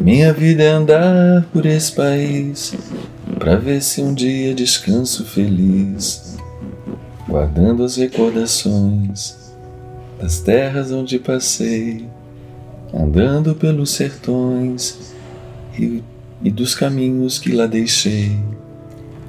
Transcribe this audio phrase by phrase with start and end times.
[0.00, 2.74] Minha vida é andar por esse país
[3.38, 6.36] Pra ver se um dia descanso feliz
[7.28, 9.54] Guardando as recordações
[10.20, 12.08] Das terras onde passei
[12.92, 15.14] Andando pelos sertões
[15.78, 16.02] E,
[16.42, 18.38] e dos caminhos que lá deixei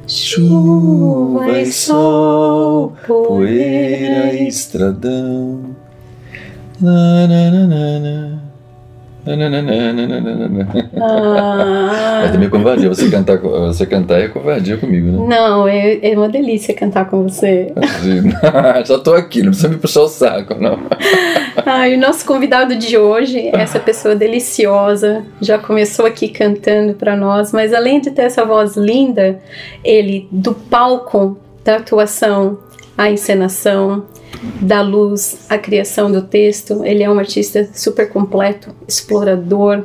[0.08, 5.76] Chuva e sol, poeira e estradão.
[6.80, 8.45] Na, na, na, na, na.
[11.02, 12.24] Ah.
[12.26, 15.36] É também covardia você cantar, você cantar é covardia comigo, né?
[15.36, 17.74] Não, é, é uma delícia cantar com você.
[18.86, 20.80] Já tô aqui, não precisa me puxar o saco, não.
[21.66, 27.16] Ah, e o nosso convidado de hoje, essa pessoa deliciosa, já começou aqui cantando para
[27.16, 29.40] nós, mas além de ter essa voz linda,
[29.84, 32.60] ele do palco, da atuação,
[32.98, 34.06] a encenação,
[34.62, 36.84] da luz à criação do texto.
[36.84, 39.84] Ele é um artista super completo, explorador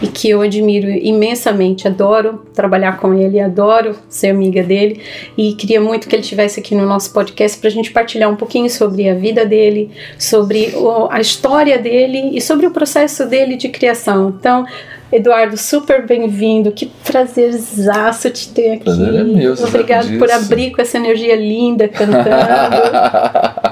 [0.00, 1.86] e que eu admiro imensamente.
[1.86, 5.00] Adoro trabalhar com ele, adoro ser amiga dele
[5.36, 8.36] e queria muito que ele estivesse aqui no nosso podcast para a gente partilhar um
[8.36, 10.72] pouquinho sobre a vida dele, sobre
[11.10, 14.34] a história dele e sobre o processo dele de criação.
[14.38, 14.64] Então,
[15.12, 16.72] Eduardo, super bem-vindo.
[16.72, 18.84] Que prazerzaço te ter aqui.
[18.84, 19.54] Prazer é meu.
[19.54, 22.26] Obrigado por abrir com essa energia linda cantando.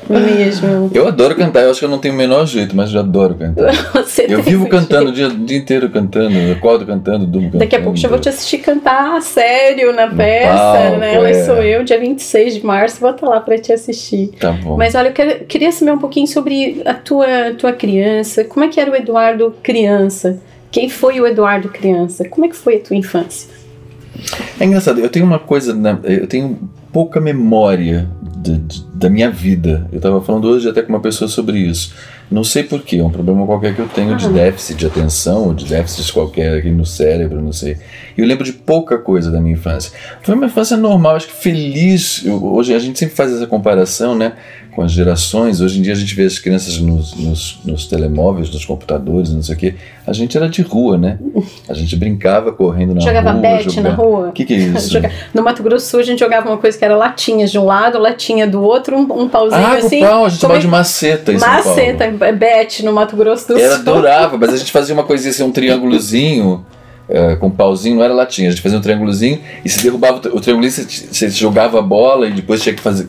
[0.09, 0.91] Mesmo.
[0.95, 3.35] Eu adoro cantar, eu acho que eu não tenho o menor jeito, mas eu adoro
[3.35, 3.73] cantar.
[3.95, 7.65] Você eu vivo cantando o dia, dia, inteiro cantando, eu acordo cantando, durmo cantando.
[7.65, 11.15] Daqui a pouco já vou te assistir cantar sério na peça, palco, né?
[11.15, 11.45] Ela é.
[11.45, 14.31] sou eu, dia 26 de março, vou estar lá para te assistir.
[14.39, 14.77] Tá bom.
[14.77, 18.45] Mas olha, eu quero, queria saber um pouquinho sobre a tua, tua criança.
[18.45, 20.39] Como é que era o Eduardo criança?
[20.73, 22.27] Quem foi o Eduardo criança?
[22.27, 23.51] Como é que foi a tua infância?
[24.59, 26.59] É engraçado, eu tenho uma coisa, eu tenho
[26.93, 29.87] pouca memória de, de, da minha vida.
[29.93, 31.95] Eu estava falando hoje até com uma pessoa sobre isso.
[32.31, 35.55] Não sei porquê, é um problema qualquer que eu tenho de déficit de atenção, ou
[35.55, 37.77] de déficit qualquer aqui no cérebro, não sei.
[38.17, 39.93] E eu lembro de pouca coisa da minha infância.
[40.23, 42.23] Foi uma infância normal, acho que feliz.
[42.25, 44.33] Eu, hoje a gente sempre faz essa comparação, né?
[44.73, 45.61] Com as gerações.
[45.61, 49.43] Hoje em dia a gente vê as crianças nos, nos, nos telemóveis, nos computadores, não
[49.43, 49.75] sei o quê.
[50.07, 51.19] A gente era de rua, né?
[51.69, 53.43] A gente brincava correndo na jogava rua.
[53.43, 54.29] Jogava bet na rua.
[54.29, 54.99] O que, que é isso?
[55.33, 57.99] no Mato Grosso Sul a gente jogava uma coisa que era latinhas de um lado,
[57.99, 60.01] latinha do outro, um, um pauzinho ah, assim.
[60.01, 63.63] pau, a gente chamava de maceta em Maceta, bet no Mato Grosso do Sul.
[63.63, 66.65] Ela adorava, mas a gente fazia uma coisinha assim, um triângulozinho
[67.09, 70.41] uh, com pauzinho, não era latinha, a gente fazia um triângulozinho e se derrubava o
[70.41, 73.09] triângulozinho, você, você jogava a bola e depois tinha que fazer,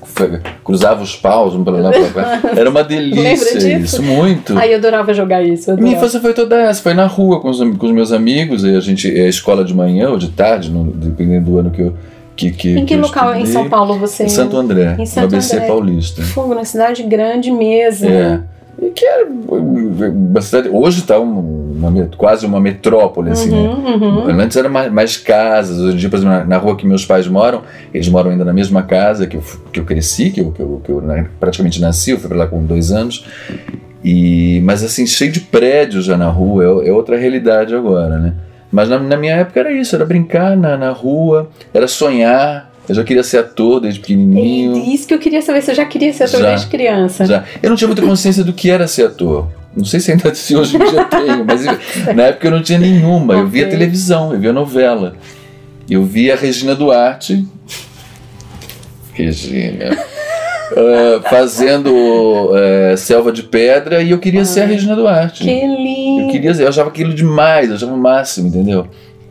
[0.64, 2.42] cruzava os paus, um para lá, para cá.
[2.56, 4.58] Era uma delícia isso, muito.
[4.58, 5.72] Ai, eu adorava jogar isso.
[5.72, 5.84] Adorava.
[5.84, 8.76] Minha infância foi toda essa, foi na rua com os, com os meus amigos, e
[8.76, 11.82] a gente, é a escola de manhã ou de tarde, no, dependendo do ano que
[11.82, 11.94] eu
[12.36, 14.24] que, que, em que, que local em São Paulo você?
[14.24, 15.68] Em Santo André, em Santo ABC André.
[15.68, 16.22] Paulista.
[16.24, 18.10] Fogo, na cidade grande mesmo.
[18.10, 18.42] É.
[18.82, 20.70] E que era uma cidade.
[20.70, 21.16] Hoje está
[22.18, 24.08] quase uma metrópole, assim, uhum, né?
[24.08, 24.40] Uhum.
[24.40, 25.80] Antes eram mais, mais, casas.
[25.80, 27.62] Hoje em dia, por exemplo, na, na, rua que meus pais moram,
[27.94, 30.82] eles moram ainda na mesma casa que eu, que eu cresci, que eu, que eu,
[30.84, 33.26] que eu né, praticamente nasci, eu fui para lá com dois anos.
[34.04, 38.34] E, mas assim, cheio de prédios já na rua, é, é outra realidade agora, né?
[38.72, 42.73] Mas na, na, minha época era isso, era brincar na, na rua, era sonhar.
[42.88, 44.76] Eu já queria ser ator desde pequenininho.
[44.76, 47.26] É isso que eu queria saber, você já queria ser ator já, desde criança?
[47.26, 47.44] Já.
[47.62, 49.48] Eu não tinha muita consciência do que era ser ator.
[49.76, 51.66] Não sei se ainda se hoje em dia tenho, mas
[52.16, 53.34] na época eu não tinha nenhuma.
[53.34, 53.44] Okay.
[53.44, 55.16] Eu via televisão, eu via novela.
[55.90, 57.46] Eu via a Regina Duarte.
[59.14, 59.98] Regina.
[60.72, 65.44] uh, fazendo uh, Selva de Pedra e eu queria Ai, ser a Regina Duarte.
[65.44, 66.24] Que lindo!
[66.24, 68.88] Eu queria eu achava aquilo demais, eu achava o máximo, entendeu?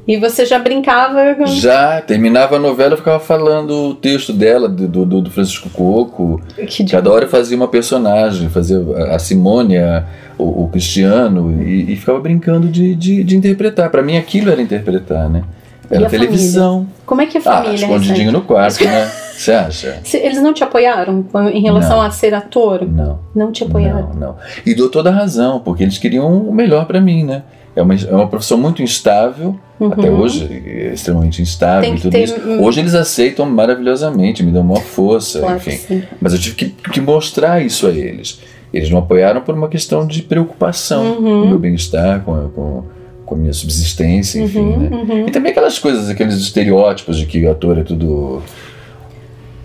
[0.07, 1.35] E você já brincava?
[1.37, 1.47] Com...
[1.47, 6.41] Já, terminava a novela, eu ficava falando o texto dela, do, do, do Francisco Coco.
[6.67, 8.79] Que Cada hora eu fazia uma personagem, fazia
[9.11, 10.05] a Simônia,
[10.37, 13.91] o, o Cristiano, e, e, ficava brincando de, de, de interpretar.
[13.91, 15.45] Para mim aquilo era interpretar, né?
[15.89, 16.73] Era televisão.
[16.73, 16.95] Família?
[17.07, 17.73] Como é que a ah, família?
[17.73, 19.07] Ah, escondidinho no quarto, né?
[19.07, 20.01] Você acha?
[20.15, 22.03] Eles não te apoiaram em relação não.
[22.03, 22.87] a ser ator?
[22.89, 23.21] Não.
[23.35, 24.09] Não te apoiaram?
[24.15, 24.37] Não, não.
[24.65, 27.43] E dou toda a razão, porque eles queriam o melhor para mim, né?
[27.75, 29.93] É uma, é uma profissão muito instável, uhum.
[29.93, 32.25] até hoje é extremamente instável e tudo ter...
[32.25, 32.41] isso.
[32.61, 36.03] Hoje eles aceitam maravilhosamente, me dão uma força, claro enfim.
[36.21, 38.41] Mas eu tive que, que, mostrar isso a eles.
[38.73, 41.17] Eles não apoiaram por uma questão de preocupação uhum.
[41.17, 42.85] com o meu bem-estar, com, com,
[43.27, 44.61] com, a minha subsistência, enfim.
[44.61, 44.97] Uhum, né?
[44.97, 45.29] Uhum.
[45.29, 48.43] E também aquelas coisas, aqueles estereótipos de que o ator é tudo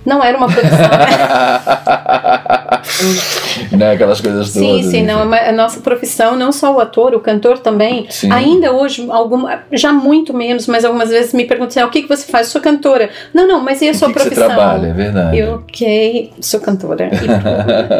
[0.05, 0.77] não era uma produção.
[3.75, 3.91] né?
[3.91, 4.85] Aquelas coisas sim, todas.
[4.85, 8.31] Sim, sim, não, a nossa profissão, não só o ator, o cantor também, Sim.
[8.31, 12.01] ainda hoje, alguma, já muito menos, mas algumas vezes me perguntam assim, "Ah, o que,
[12.03, 12.47] que você faz?
[12.47, 13.09] Sou cantora.
[13.33, 14.47] Não, não, mas e a O sua que, que você profissão?
[14.55, 15.37] trabalha, é verdade.
[15.37, 17.09] Eu, ok, sou cantora.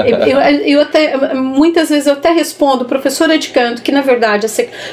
[0.06, 4.02] E, eu, eu, eu até, muitas vezes eu até respondo, professora de canto, que na
[4.02, 4.48] verdade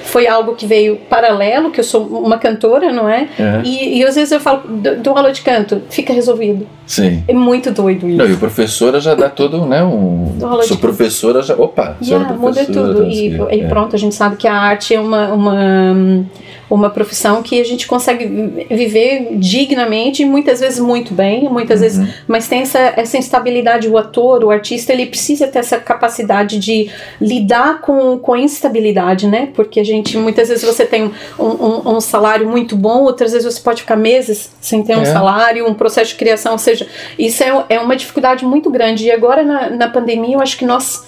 [0.05, 3.29] foi algo que veio paralelo, que eu sou uma cantora, não é?
[3.39, 3.61] É.
[3.65, 6.67] E, e às vezes eu falo, "Do- dou aula de canto, fica resolvido.
[6.87, 7.25] Sim.
[7.27, 8.19] É muito doido isso.
[8.19, 9.83] Não, e professora já dá todo, né?
[9.83, 10.87] Um, aula de sou canto.
[10.87, 11.55] professora já.
[11.55, 13.03] Opa, Yeah, muda tudo.
[13.03, 16.27] tá, E, e pronto, a gente sabe que a arte é uma, uma,
[16.75, 21.81] uma profissão que a gente consegue vi- viver dignamente e muitas vezes muito bem, muitas
[21.81, 21.85] Uhum.
[21.87, 23.89] vezes, mas tem essa, essa instabilidade.
[23.89, 26.91] O ator, o artista, ele precisa ter essa capacidade de
[27.21, 29.49] lidar com, com a instabilidade, né?
[29.55, 33.53] Porque a gente, muitas vezes você tem um, um, um salário muito bom, outras vezes
[33.53, 35.05] você pode ficar meses sem ter um É.
[35.07, 36.87] salário, um processo de criação, ou seja,
[37.19, 39.05] isso é, é uma dificuldade muito grande.
[39.07, 41.05] E agora na, na pandemia, eu acho que nós.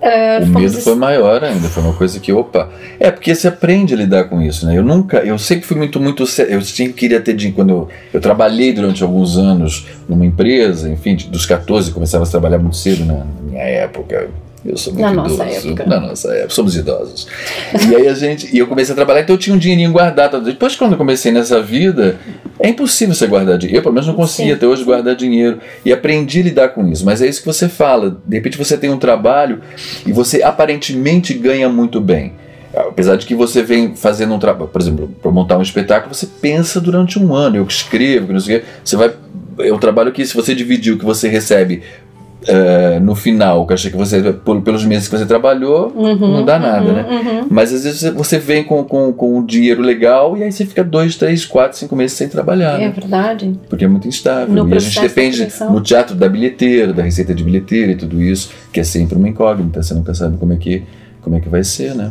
[0.00, 2.68] Eh, O medo foi maior ainda, foi uma coisa que, opa.
[2.98, 4.76] É, porque você aprende a lidar com isso, né?
[4.76, 6.22] Eu nunca, eu sempre fui muito, muito.
[6.48, 7.56] Eu sempre queria ter dinheiro.
[7.56, 12.58] Quando eu, eu trabalhei durante alguns anos numa empresa, enfim, dos 14, começava a trabalhar
[12.58, 14.28] muito cedo na, na minha época.
[14.66, 15.36] Eu sou muito Na idoso.
[15.36, 15.86] nossa época.
[15.86, 17.26] Na nossa época, somos idosos.
[17.90, 18.54] E aí a gente.
[18.54, 20.40] E eu comecei a trabalhar, então eu tinha um dinheirinho guardado.
[20.40, 22.18] Depois, quando eu comecei nessa vida,
[22.58, 23.78] é impossível você guardar dinheiro.
[23.78, 25.58] Eu, pelo menos, não conseguia até hoje guardar dinheiro.
[25.84, 27.04] E aprendi a lidar com isso.
[27.04, 28.20] Mas é isso que você fala.
[28.26, 29.60] De repente você tem um trabalho
[30.06, 32.32] e você aparentemente ganha muito bem.
[32.74, 36.26] Apesar de que você vem fazendo um trabalho, por exemplo, para montar um espetáculo, você
[36.26, 37.56] pensa durante um ano.
[37.56, 38.66] Eu escrevo, que não sei o quê.
[38.84, 39.12] Você vai.
[39.60, 41.82] É um trabalho que, se você dividir o que você recebe
[42.46, 44.22] eh, no final, o cachê que você.
[44.64, 47.06] pelos meses que você trabalhou, Uhum, não dá nada, uhum, né?
[47.10, 47.46] uhum.
[47.50, 50.84] Mas às vezes você- vem com, com, com um dinheiro legal e aí você fica
[50.84, 52.92] dois, três, quatro, cinco meses sem trabalhar, É né?
[52.94, 53.58] verdade.
[53.68, 54.54] Porque é muito instável.
[54.54, 58.22] No e a gente depende no teatro da bilheteira, da receita de bilheteira e tudo
[58.22, 60.82] isso, que é sempre uma incógnita, você nunca sabe como é que,
[61.22, 62.10] como é que vai ser, né?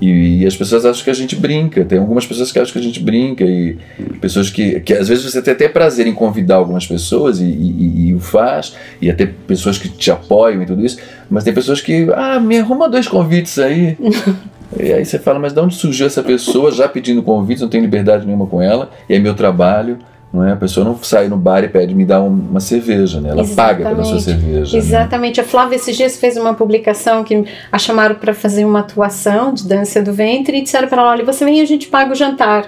[0.00, 2.78] E, e as pessoas acham que a gente brinca, tem algumas pessoas que acham que
[2.78, 3.76] a gente brinca, e
[4.20, 7.48] pessoas que, que às vezes você tem até prazer em convidar algumas pessoas e, e-
[7.48, 10.98] e- e o faz, e até pessoas que te apoiam e tudo isso,
[11.30, 13.96] mas tem pessoas que, ah, me arruma dois convites aí.
[14.76, 17.82] E aí você fala, mas de onde surgiu essa pessoa já pedindo convites, não tenho
[17.84, 19.98] liberdade nenhuma com ela, e é meu trabalho,
[20.34, 20.52] não é?
[20.52, 23.30] A pessoa não sai no bar e pede me dá um- uma cerveja, né?
[23.30, 24.42] Ela paga pela sua Exatamente.
[24.44, 24.72] cerveja.
[24.76, 24.78] né?
[24.82, 25.40] Exatamente.
[25.40, 29.66] A Flávia esses dias fez uma publicação que a chamaram para fazer uma atuação de
[29.68, 32.14] dança do ventre e disseram para ela: olha, você vem e a gente paga o
[32.14, 32.66] jantar.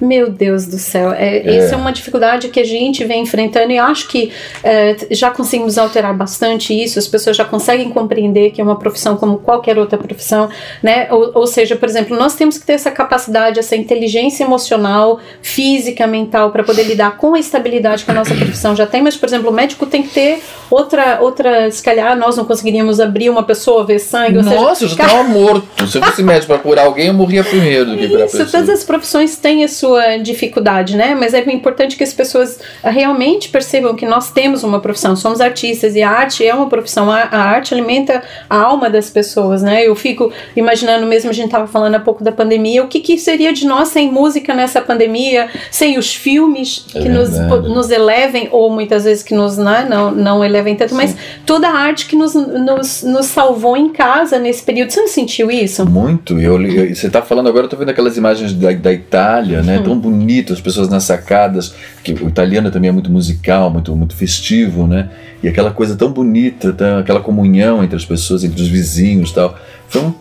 [0.00, 1.56] Meu Deus do céu, é, É.
[1.56, 4.30] essa é uma dificuldade que a gente vem enfrentando e acho que
[4.62, 9.16] é, já conseguimos alterar bastante isso, as pessoas já conseguem compreender que é uma profissão
[9.16, 10.48] como qualquer outra profissão,
[10.82, 11.08] né?
[11.10, 16.06] Ou, ou seja, por exemplo, nós temos que ter essa capacidade, essa inteligência emocional, física,
[16.06, 19.26] mental, para poder lidar com a estabilidade que a nossa profissão já tem, mas, por
[19.26, 23.42] exemplo, o médico tem que ter outra, outra se calhar nós não conseguiríamos abrir uma
[23.42, 25.86] pessoa, ver sangue, ou seja, Nossa, eu já estava morto.
[25.86, 28.46] Se eu fosse médico para curar alguém, eu morria primeiro do que para a Isso,
[28.46, 31.14] todas as profissões têm a sua dificuldade, né?
[31.18, 35.94] Mas é importante que as pessoas realmente percebam que nós temos uma profissão, somos artistas
[35.96, 37.10] e a arte é uma profissão.
[37.10, 39.86] A, a arte alimenta a alma das pessoas, né?
[39.86, 43.16] Eu fico imaginando mesmo, a gente estava falando há pouco da pandemia, o que, que
[43.18, 47.68] seria de nós sem música nessa pandemia, sem os filmes É que nos, verdade.
[47.68, 51.72] nos elevem, ou muitas vezes que nos né, não, não elevem tanto, mas toda a
[51.74, 54.90] arte que nos, nos, nos salvou em casa nesse período.
[54.90, 55.86] Você não sentiu isso?
[55.88, 56.38] Muito.
[56.40, 59.77] Eu, eu- você está falando agora, eu estou vendo aquelas imagens da, da Itália, né?
[59.82, 64.14] Tão bonito, as pessoas nas sacadas, que o italiano também é muito musical, muito, muito
[64.14, 65.08] festivo, né?
[65.42, 69.34] E aquela coisa tão bonita, tão- aquela comunhão entre as pessoas, entre os vizinhos e
[69.34, 69.56] tal.
[69.88, 70.12] Foi um,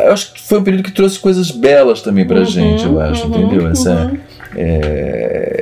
[0.00, 3.00] eu acho que foi um período que trouxe coisas belas também pra Uhum, gente, eu
[3.00, 3.66] acho, uhum, entendeu?
[3.68, 4.18] Essa, uhum.
[4.54, 5.61] é,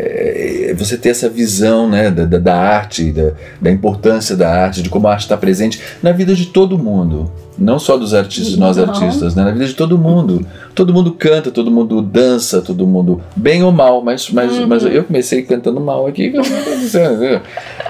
[0.75, 5.09] você ter essa visão né, da, da, arte, da, da importância da arte, de como
[5.09, 7.31] a arte está presente na vida de todo mundo.
[7.59, 8.85] Não só dos artistas, nós Não.
[8.85, 9.45] artistas, né?
[9.45, 10.47] na vida de todo mundo.
[10.75, 14.67] Todo mundo canta, todo mundo dança, todo mundo, bem ou mal, mas, mas, Uhum.
[14.67, 16.33] mas eu comecei cantando mal aqui.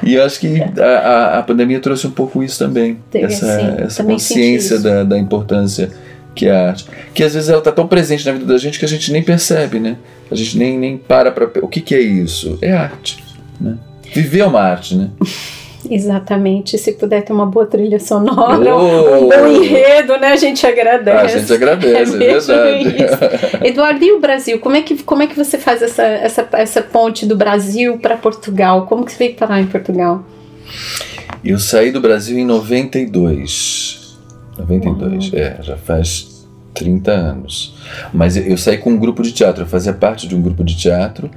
[0.03, 2.99] E eu acho que a, a, a pandemia trouxe um pouco isso também.
[3.11, 3.75] Teve, essa sim.
[3.79, 5.91] essa Também consciência da, da importância
[6.41, 6.87] que é a arte.
[7.13, 9.23] Que às vezes ela está tão presente na vida da gente que a gente nem
[9.23, 9.99] percebe, né?
[10.31, 11.51] A gente nem, nem para para.
[11.63, 12.59] O que, que é isso?
[12.63, 13.23] É arte.
[13.61, 13.77] Né?
[14.15, 15.11] Viver é uma arte, né?
[15.91, 16.79] Exatamente.
[16.79, 19.25] Se puder ter uma boa trilha sonora, Oh!
[19.25, 20.29] um bom enredo, né?
[20.29, 21.19] A gente agradece.
[21.19, 23.05] Ah, a gente agradece, é, mesmo verdade.
[23.05, 23.57] isso.
[23.65, 24.59] Eduardo, e o Brasil?
[24.61, 28.17] Como é que, como é que você faz essa, essa, essa ponte do Brasil para
[28.17, 28.87] Portugal?
[28.87, 30.25] Como que você veio parar em Portugal?
[31.45, 34.00] Eu saí do Brasil em 92.
[34.61, 37.75] 92, é, já faz 30 anos.
[38.13, 40.63] Mas eu- eu saí com um grupo de teatro, eu fazia parte de um grupo
[40.63, 41.31] de teatro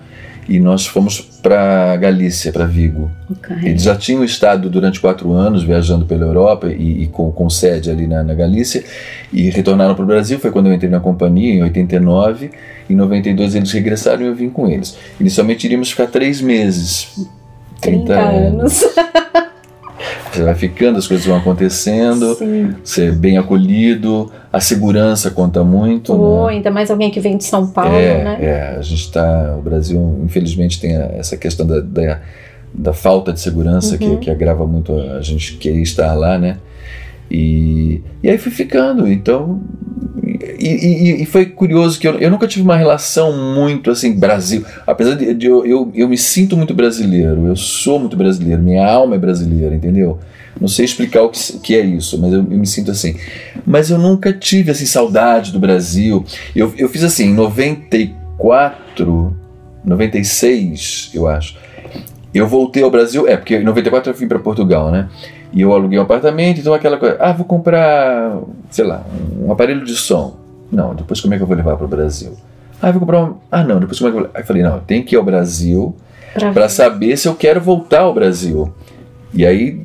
[0.47, 3.09] e nós fomos para Galícia, para Vigo.
[3.31, 3.69] Okay.
[3.69, 7.89] Eles já tinham estado durante quatro anos viajando pela Europa e, e com, com, sede
[7.89, 8.83] ali na, na Galícia
[9.31, 10.37] e retornaram para o Brasil.
[10.39, 12.51] Foi quando eu entrei na companhia, em 89.
[12.89, 14.97] Em 92 eles regressaram e eu vim com eles.
[15.19, 17.07] Inicialmente iríamos ficar três meses.
[17.79, 18.83] 30, 30 anos.
[20.33, 22.73] Você vai ficando, as coisas vão acontecendo, Sim.
[22.83, 26.13] ser bem acolhido, a segurança conta muito.
[26.13, 26.53] Oh, né?
[26.53, 28.37] ainda mais alguém que vem de São Paulo, é, né?
[28.41, 29.55] É, a gente está.
[29.57, 32.19] O Brasil, infelizmente, tem essa questão da, da,
[32.73, 34.17] da falta de segurança Uhum.
[34.17, 36.57] que, que agrava muito a gente querer estar lá, né?
[37.29, 39.61] E, e aí fui ficando, então.
[40.59, 44.65] E, e, foi curioso que eu, eu nunca tive uma relação muito assim, Brasil.
[44.85, 48.85] Apesar de, de eu, eu, eu me sinto muito brasileiro, eu sou muito brasileiro, minha
[48.85, 50.19] alma é brasileira, entendeu?
[50.59, 53.15] Não sei explicar o que, que é isso, mas eu, eu, me sinto assim.
[53.65, 56.23] Mas eu nunca tive assim, saudade do Brasil.
[56.55, 59.35] Eu, eu fiz assim, em 94,
[59.83, 61.57] 96, eu acho.
[62.33, 65.09] Eu voltei ao Brasil, é, porque em 94 eu vim para Portugal, né?
[65.53, 68.39] E eu aluguei um apartamento, então aquela coisa, ah, vou comprar,
[68.71, 69.03] sei lá,
[69.39, 70.35] um aparelho de som.
[70.71, 72.35] Não, depois como é que eu vou levar para o Brasil?
[72.81, 73.35] Ah, vou comprar um.
[73.51, 74.31] Ah, não, depois como é que eu vou.
[74.33, 75.95] Aí eu falei, não, tem que ir ao Brasil
[76.53, 78.73] para saber se eu quero voltar ao Brasil.
[79.33, 79.79] E aí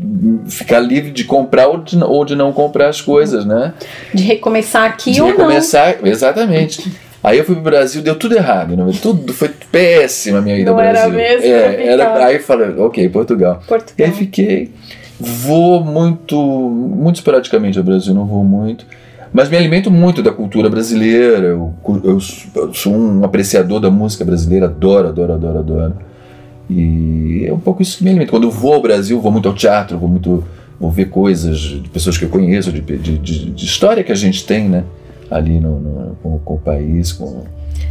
[0.47, 3.75] ficar livre de comprar ou de, ou de não comprar as coisas, né?
[4.13, 6.09] De recomeçar aqui de ou recomeçar, não.
[6.09, 6.91] exatamente.
[7.23, 10.71] Aí eu fui pro Brasil, deu tudo errado, não, tudo foi péssima a minha ida
[10.71, 11.19] não ao Brasil.
[11.19, 13.63] Era mesmo, é, era, aí eu falei, ok, Portugal.
[13.67, 13.95] Portugal.
[13.99, 14.71] E aí fiquei,
[15.19, 18.87] vou muito, muito esporadicamente ao Brasil, não vou muito.
[19.33, 21.49] Mas me alimento muito da cultura brasileira.
[21.49, 22.19] Eu, eu,
[22.55, 25.97] eu sou um apreciador da música brasileira, adoro, adoro, adoro, adoro.
[26.71, 28.31] E é um pouco isso que me alimenta.
[28.31, 30.45] Quando eu vou ao Brasil, vou muito ao teatro, vou muito
[30.81, 34.15] vou ver coisas de pessoas que eu conheço, de, de, de, de história que a
[34.15, 34.85] gente tem, né?
[35.31, 37.43] Ali no, no com, com, o país, com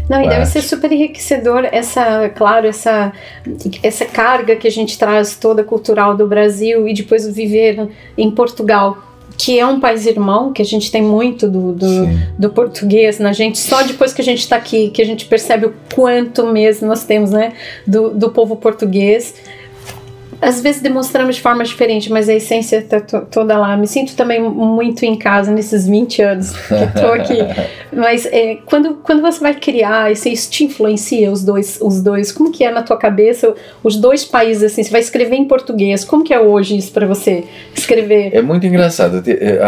[0.09, 3.11] não, e deve ser super enriquecedor essa, claro, essa,
[3.83, 8.97] essa carga que a gente traz toda cultural do Brasil e depois viver em Portugal,
[9.37, 12.07] que é um país irmão, que a gente tem muito do, do,
[12.39, 15.65] do português na gente, só depois que a gente está aqui, que a gente percebe
[15.65, 17.53] o quanto mesmo nós temos, né,
[17.85, 19.35] do, do povo português.
[20.41, 23.75] Às vezes demonstramos de forma diferente, mas a essência está toda lá.
[23.75, 27.37] Me sinto também muito em casa nesses 20 anos que estou aqui.
[27.91, 32.31] mas é, quando, quando você vai criar, assim, isso te influencia os dois, os dois?
[32.31, 34.83] Como que é na tua cabeça os dois países assim?
[34.83, 36.03] Você vai escrever em português?
[36.03, 37.43] Como que é hoje isso para você
[37.75, 38.29] escrever?
[38.33, 39.23] É muito engraçado.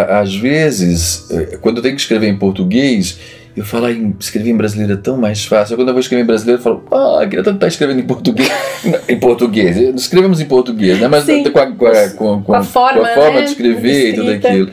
[0.09, 1.27] Às vezes,
[1.61, 3.17] quando eu tenho que escrever em português
[3.59, 5.75] eu falar em escrever em brasileiro é tão mais fácil.
[5.75, 8.49] Quando eu vou escrever em brasileiro, eu falo, ah, queria tanto estar escrevendo em português.
[9.09, 11.09] em português, escrevemos em português, né?
[11.09, 13.41] Mas Sim, com, a, com, a, com, com, a forma, a forma né?
[13.41, 14.71] de escrever e tudo aquilo.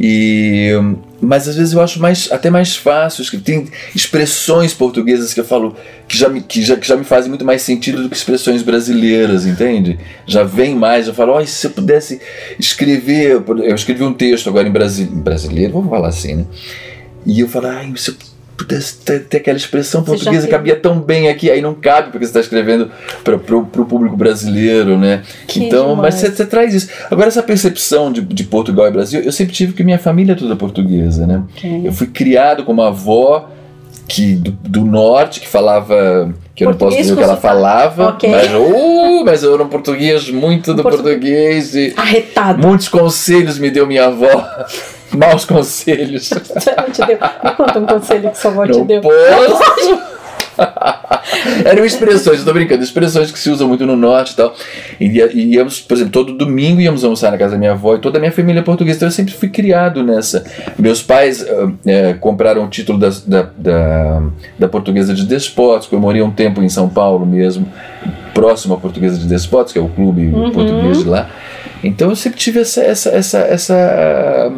[0.00, 0.70] E,
[1.20, 3.24] mas às vezes eu acho mais, até mais fácil.
[3.42, 5.76] Tem expressões portuguesas que eu falo
[6.08, 8.62] que já, me, que, já, que já me fazem muito mais sentido do que expressões
[8.62, 9.98] brasileiras, entende?
[10.26, 11.06] Já vem mais.
[11.06, 12.22] Eu falo, oh, se eu pudesse
[12.58, 13.42] escrever.
[13.62, 16.44] Eu escrevi um texto agora em, brasi, em brasileiro, vamos falar assim, né?
[17.26, 18.14] E eu falo, ai, se eu
[18.56, 22.24] pudesse ter, ter aquela expressão Você portuguesa cabia tão bem aqui, aí não cabe porque
[22.24, 22.88] você está escrevendo
[23.24, 25.22] para o público brasileiro, né?
[25.48, 26.14] Que então, demais.
[26.14, 26.88] mas você, você traz isso.
[27.10, 30.36] Agora, essa percepção de, de Portugal e Brasil, eu sempre tive que minha família é
[30.36, 31.42] toda portuguesa, né?
[31.56, 31.82] Ok.
[31.84, 33.50] Eu fui criado com uma avó
[34.06, 36.32] que, do, do norte que falava.
[36.54, 38.30] Que eu não posso Português dizer o que ela falava, Ok.
[38.30, 42.64] mas, uh, mas eu era um português muito do Portu- português e Arretado.
[42.64, 44.46] muitos conselhos me deu minha avó.
[45.18, 46.30] Maus conselhos.
[46.76, 47.18] Não te deu.
[47.44, 49.00] Me conta um conselho que sua avó te deu.
[49.00, 50.14] posso.
[51.64, 54.54] Eram expressões, eu tô brincando, expressões que se usam muito no norte e tal.
[55.00, 57.98] E, e íamos, por exemplo, todo domingo íamos almoçar na casa da minha avó e
[57.98, 60.44] toda a minha família é portuguesa, então eu sempre fui criado nessa.
[60.78, 64.22] Meus pais ah, eh, compraram o título da, da, da,
[64.58, 67.66] da portuguesa de Despotes, eu morei um tempo em São Paulo mesmo,
[68.32, 70.50] próximo à portuguesa de Despotes, que é o clube Uhum.
[70.50, 71.30] português de lá.
[71.82, 74.52] Então eu sempre tive essa, essa, essa, essa,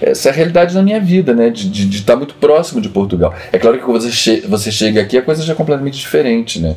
[0.00, 1.48] essa realidade na minha vida, né?
[1.48, 3.32] De, de, de estar muito próximo de Portugal.
[3.52, 6.58] É claro que quando você, che você chega aqui, a coisa já é completamente diferente,
[6.60, 6.74] né?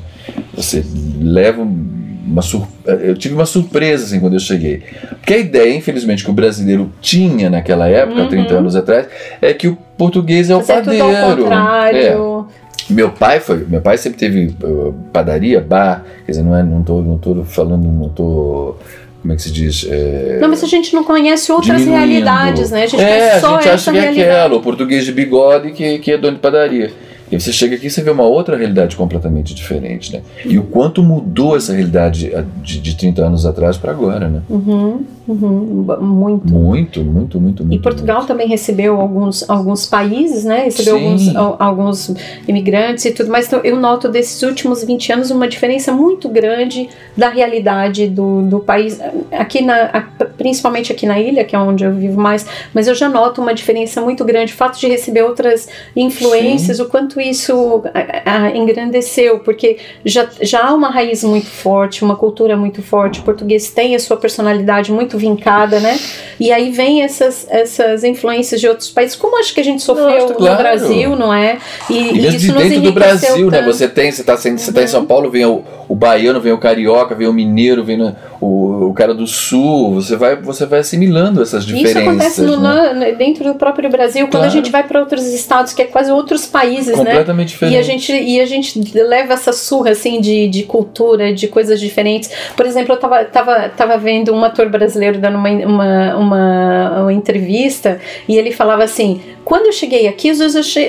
[0.54, 0.86] Você
[1.20, 4.84] leva uma sur eu tive uma surpresa assim quando eu cheguei.
[5.10, 8.30] Porque a ideia, infelizmente, que o brasileiro tinha naquela época, Uhum.
[8.30, 9.08] 30 anos atrás,
[9.42, 12.48] é que o português é o Mas é tudo ao padeiro.
[12.52, 12.67] É.
[12.90, 16.84] Meu pai foi, meu pai sempre teve uh, padaria, bar, quer dizer, não é, não
[16.84, 18.76] tô, não tô falando, não tô,
[19.22, 19.86] como é que se diz?
[19.90, 21.98] É, Não, mas a gente não conhece outras diminuindo.
[21.98, 22.84] realidades, né?
[22.84, 25.12] A gente é, conhece a só gente essa acha que é aquela, o português de
[25.12, 26.92] bigode que, que é dono de padaria.
[27.38, 30.22] E você chega aqui e você vê uma outra realidade completamente diferente, né?
[30.44, 32.32] E o quanto mudou essa realidade
[32.64, 34.42] de, de 30 anos atrás para agora, né?
[34.50, 36.52] Uhum, uhum, muito.
[36.52, 37.76] Muito, muito, muito, muito.
[37.76, 38.28] E Portugal muito.
[38.28, 40.64] também recebeu alguns, alguns países, né?
[40.64, 42.14] Recebeu alguns, alguns
[42.48, 46.90] imigrantes e tudo, mas então, eu noto desses últimos 20 anos uma diferença muito grande
[47.16, 49.00] da realidade do, do país,
[49.32, 50.08] aqui na,
[50.48, 53.54] principalmente aqui na ilha, que é onde eu vivo mais, mas eu já noto uma
[53.54, 54.54] diferença muito grande.
[54.54, 56.84] O fato de receber outras influências, Sim.
[56.84, 62.16] o quanto isso a, a, engrandeceu, porque já, já há uma raiz muito forte, uma
[62.16, 63.20] cultura muito forte.
[63.20, 66.00] O português tem a sua personalidade muito vincada, né?
[66.40, 70.28] E aí vem essas, essas influências de outros países, como acho que a gente sofreu
[70.28, 70.56] claro.
[70.56, 71.58] no Brasil, não é?
[71.90, 73.58] E, e isso de dentro do Brasil, né?
[73.58, 73.68] tanto.
[73.68, 73.74] né?
[73.74, 74.74] Você tem, você está uhum.
[74.74, 78.16] tá em São Paulo, vem o, o baiano, vem o carioca, vem o mineiro, vem
[78.40, 82.02] o, o cara do sul, você vai, você vai assimilando essas diferenças.
[82.02, 82.94] Isso acontece no, né?
[82.94, 84.48] na, dentro do próprio Brasil, quando claro.
[84.48, 87.06] a gente vai para outros estados, que é quase outros países, né?
[87.06, 87.54] Completamente né?
[87.54, 87.76] diferente.
[87.76, 91.80] E a, gente, e a gente leva essa surra, assim, de, de cultura, de coisas
[91.80, 92.30] diferentes.
[92.56, 97.14] Por exemplo, eu tava, tava, tava vendo um ator brasileiro dando uma, uma, uma, uma
[97.14, 100.30] entrevista e ele falava assim, quando eu cheguei aqui,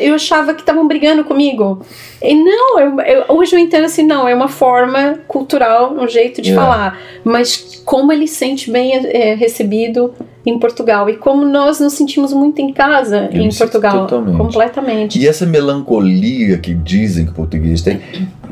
[0.02, 1.80] eu achava que estavam brigando comigo.
[2.20, 6.42] E não, eu, eu, hoje eu entendo assim, não, é uma forma cultural, um jeito
[6.42, 6.66] de yeah.
[6.66, 7.00] falar.
[7.22, 10.12] Mas como ele sente bem é, recebido
[10.44, 14.06] em Portugal e como nós nos sentimos muito em casa eu em Portugal.
[14.06, 14.36] Totalmente.
[14.36, 15.18] Completamente.
[15.18, 18.00] E essa melancolia que dizem que o português tem,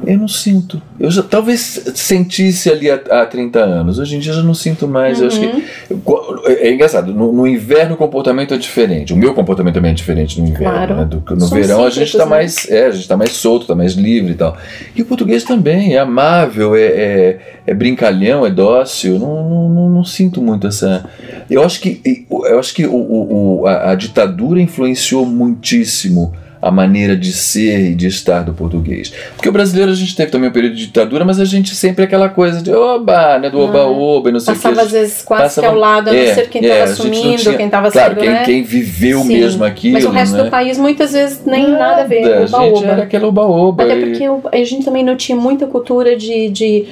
[0.04, 0.80] eu não sinto.
[0.98, 3.98] Eu já talvez sentisse ali há, há 30 anos.
[3.98, 5.18] Hoje em dia eu já não sinto mais.
[5.18, 5.24] Uhum.
[5.24, 5.46] Eu acho que.
[5.46, 6.38] Uhum.
[6.46, 9.12] É, é engraçado, no, no, inverno o comportamento é diferente.
[9.12, 10.72] O meu comportamento também é diferente no inverno.
[10.72, 10.96] Claro.
[10.96, 11.04] Né?
[11.04, 12.30] Do, no São verão a gente está né?
[12.30, 12.70] mais.
[12.70, 14.56] É, a gente tá mais solto, está mais livre e tal.
[14.94, 19.18] E o português também é amável, é, é, é brincalhão, é dócil.
[19.18, 21.04] Não, não, não, não, sinto muito essa.
[21.48, 26.32] Eu acho que, eu acho que o, o a, a ditadura influenciou muitíssimo
[26.66, 29.12] a maneira de ser e de estar do português.
[29.36, 32.04] Porque o brasileiro a gente teve também um período de ditadura, mas a gente sempre
[32.04, 34.84] aquela coisa de oba, né, do oba-oba, não sei Passava o que.
[34.84, 37.36] às vezes quase Passava, que ao lado, a não é, ser quem estava é, assumindo,
[37.36, 38.44] tinha, quem estava claro, sendo, quem, né?
[38.44, 40.44] quem viveu Sim, mesmo aquilo, Mas o resto né?
[40.44, 42.58] do país muitas vezes nem nada, nada a ver, oba-oba.
[42.58, 43.84] A gente era aquela oba-oba.
[43.84, 46.86] Até porque a gente também não tinha muita cultura de, de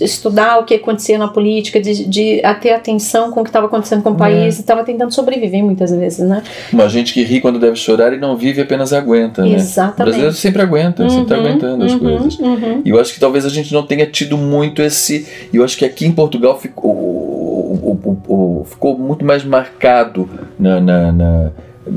[0.00, 4.02] estudar o que acontecia na política, de, de ter atenção com o que estava acontecendo
[4.02, 4.60] com o país, é.
[4.60, 6.42] estava tentando sobreviver muitas vezes, né?
[6.72, 9.54] Uma gente que ri quando deve chorar e não vive apenas aguenta, né?
[9.54, 10.00] Exatamente.
[10.00, 12.38] O brasileiro sempre aguenta, uhum, sempre está aguentando as uhum, coisas.
[12.38, 12.82] Uhum.
[12.84, 15.26] E eu acho que talvez a gente não tenha tido muito esse.
[15.52, 20.80] Eu acho que aqui em Portugal ficou, o, o, o, ficou muito mais marcado na,
[20.80, 21.50] na, na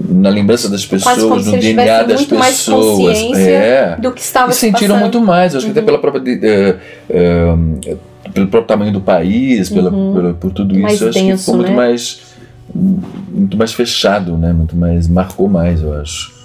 [0.09, 2.39] na lembrança das pessoas, no DNA das muito pessoas.
[2.39, 3.95] Mais consciência é.
[3.97, 5.01] do que estava E sentiram passando.
[5.01, 6.21] muito mais, acho que até pela própria.
[6.23, 7.97] Uh, uh,
[8.33, 11.55] pelo próprio tamanho do país, pela, pela, por tudo mais isso, denso, acho que ficou
[11.55, 11.75] muito né?
[11.75, 12.33] mais
[12.73, 14.53] muito mais fechado, né?
[14.53, 16.42] Muito mais marcou mais, eu acho.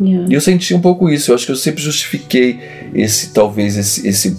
[0.00, 0.28] Yeah.
[0.30, 1.30] E eu senti um pouco isso.
[1.30, 2.60] Eu acho que eu sempre justifiquei
[2.94, 4.36] esse, talvez, esse, esse,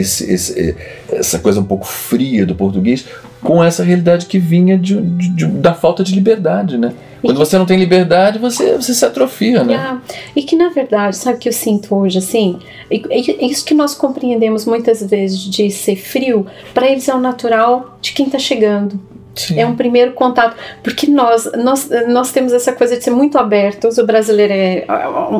[0.00, 0.76] esse, esse
[1.10, 3.06] essa coisa um pouco fria do português
[3.42, 6.92] com essa realidade que vinha de, de, de, da falta de liberdade, né?
[7.22, 9.72] Quando você não tem liberdade, você, você se atrofia, né?
[9.72, 10.02] Yeah.
[10.36, 12.58] E que na verdade, sabe o que eu sinto hoje, assim?
[12.90, 17.98] É isso que nós compreendemos muitas vezes de ser frio, para eles é o natural
[18.00, 19.00] de quem está chegando.
[19.40, 19.60] Sim.
[19.60, 23.98] É um primeiro contato, porque nós, nós, nós temos essa coisa de ser muito abertos,
[23.98, 24.84] o brasileiro é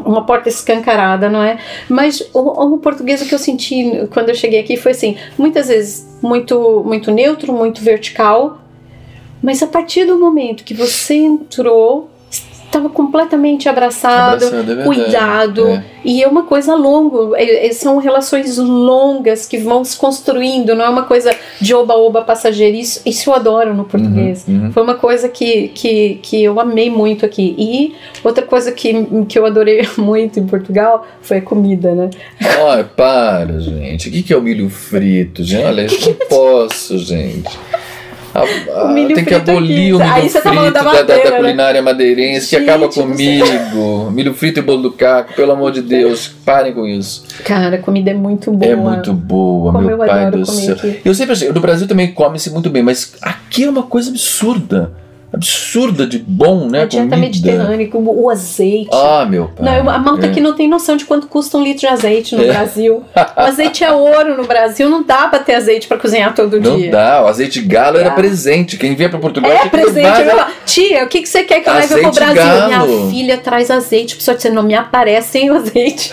[0.04, 1.58] uma porta escancarada, não é?
[1.88, 5.68] Mas o, o português, o que eu senti quando eu cheguei aqui foi assim, muitas
[5.68, 8.60] vezes muito, muito neutro, muito vertical,
[9.42, 12.10] mas a partir do momento que você entrou
[12.78, 15.68] estava completamente abraçado, Abraçado, é cuidado.
[15.68, 15.84] É.
[16.04, 20.84] E é uma coisa longa, é, é, são relações longas que vão se construindo, não
[20.84, 22.76] é uma coisa de oba-oba passageiro.
[22.76, 24.44] Isso, isso eu adoro no português.
[24.46, 24.72] Uhum, uhum.
[24.72, 27.54] Foi uma coisa que, que, que eu amei muito aqui.
[27.58, 32.10] E outra coisa que, que eu adorei muito em Portugal foi a comida, né?
[32.70, 34.08] Ai, para, gente.
[34.08, 35.64] O que, que é o milho frito, gente?
[35.64, 37.58] Olha, eu não posso, gente.
[38.42, 41.30] A, a, tem que abolir o milho Aí frito tá da, da, madeira, da, da
[41.30, 41.36] né?
[41.38, 44.10] culinária madeirense, Gente, que acaba você- comigo.
[44.10, 47.24] milho frito e bolo do caco, pelo amor de Deus, parem com isso.
[47.44, 48.70] Cara, a comida é muito boa.
[48.72, 50.74] É muito boa, Como meu eu pai do céu.
[50.74, 51.00] aqui.
[51.04, 54.92] Eu sempre achei, no Brasil também come-se muito bem, mas aqui é uma coisa absurda.
[55.32, 56.82] Absurda de bom, né?
[56.82, 57.16] A dieta comida.
[57.18, 58.88] mediterrânea, o azeite.
[58.92, 59.82] Ah, meu pai.
[59.82, 60.30] Não, a malta é.
[60.30, 62.46] aqui não tem noção de quanto custa um litro de azeite no É.
[62.46, 63.04] Brasil.
[63.36, 66.76] O azeite é ouro no Brasil, não dá pra ter azeite pra cozinhar todo Não
[66.78, 66.90] dia.
[66.90, 68.14] dá, o azeite galo era Dá.
[68.14, 68.78] presente.
[68.78, 69.94] Quem vinha para Portugal É presente.
[69.96, 70.32] levar, Eu né?
[70.32, 72.70] falo, Tia, o que, que você quer que eu leve pro Azeite Brasil?
[72.70, 72.86] galo.
[72.98, 74.14] Minha filha traz azeite.
[74.14, 76.10] A pessoa disse, não me aparece sem o azeite.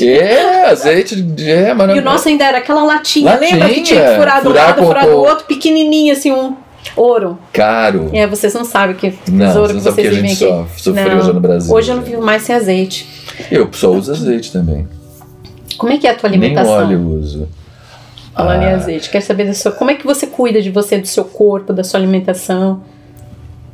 [0.00, 1.50] É, azeite de.
[1.50, 4.42] É, não- E o nosso ainda era aquela latinha, Latinha, lembra que tinha que furar
[4.42, 6.54] do lado, furar do outro, pequenininho, assim, um
[6.96, 7.38] ouro.
[7.52, 8.10] Caro.
[8.12, 10.36] É, vocês não sabem que Não, você não que o que vocês a gente aqui.
[10.36, 11.74] sofre, sofreu já no Brasil.
[11.74, 13.08] Hoje eu não vivo mais sem azeite.
[13.50, 14.86] Eu só uso azeite também.
[15.76, 16.76] Como é que é a tua alimentação?
[16.86, 17.48] Nem óleo eu uso.
[18.34, 18.76] Falando em Ah.
[18.76, 21.72] azeite, quero saber da sua, como é que você cuida de você, do seu corpo,
[21.72, 22.82] da sua alimentação?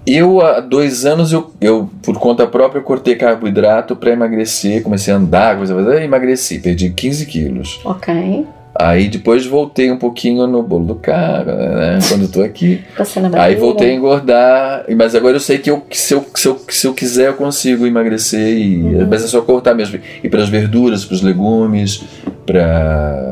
[0.07, 4.83] Eu, há dois anos, eu, eu por conta própria, cortei carboidrato para emagrecer.
[4.83, 7.81] Comecei a andar, comecei a fazer, emagreci, perdi 15 quilos.
[7.85, 8.47] Ok.
[8.81, 11.99] Aí depois voltei um pouquinho no bolo do cara, né?
[12.09, 12.81] Quando eu tô aqui.
[12.97, 16.49] A Aí voltei a engordar, mas agora eu sei que, eu, que se, eu, se,
[16.49, 19.07] eu, se eu quiser eu consigo emagrecer, e, Uhum.
[19.09, 20.01] mas é só cortar mesmo.
[20.25, 22.03] E para as verduras, para os legumes,
[22.47, 23.31] para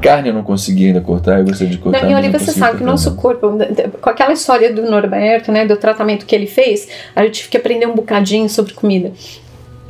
[0.00, 2.02] carne eu não consegui ainda cortar, eu gostaria de cortar.
[2.02, 3.58] Não, e olha, você sabe que o nosso corpo,
[4.00, 7.56] com aquela história do Norberto, né, do tratamento que ele fez, aí eu tive que
[7.56, 9.12] aprender um bocadinho sobre comida.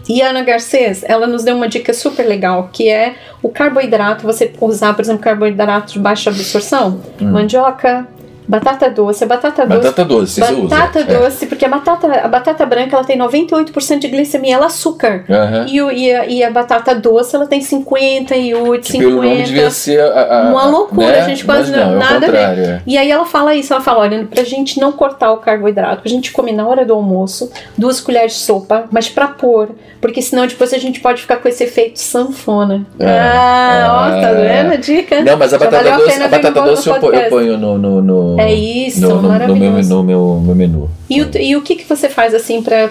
[0.09, 4.23] E a Ana Garcês, ela nos deu uma dica super legal, que é o carboidrato,
[4.25, 8.07] você usar, por exemplo, carboidrato de baixa absorção, mandioca,
[8.49, 9.79] batata doce, a batata doce.
[9.81, 10.77] Batata doce, você usa.
[10.77, 11.05] Batata É.
[11.19, 15.25] doce, porque a batata, a batata branca ela tem 98% de glicemia, ela é açúcar.
[15.29, 15.67] Aham.
[15.69, 19.11] E, o, e, a, e a batata doce ela tem 58, Que 50.
[19.11, 21.21] pelo nome devia ser a, a- Uma loucura, né?
[21.21, 22.81] a gente quase Mas não, é nada é.
[22.87, 26.09] E aí ela fala isso, ela fala, olha, pra gente não cortar o carboidrato, a
[26.09, 30.47] gente come na hora do almoço, duas colheres de sopa, mas pra pôr, porque senão
[30.47, 32.87] depois a gente pode ficar com esse efeito sanfona.
[32.99, 34.63] É, ah, ó, tá é.
[34.63, 35.23] vendo a dica?
[35.23, 38.03] Não, mas a Já batata a doce, a batata doce eu, eu ponho no, no,
[38.03, 40.91] no, É isso, no, no, no, meu, no meu, meu menu.
[41.09, 42.85] E o, e o que, que você faz assim para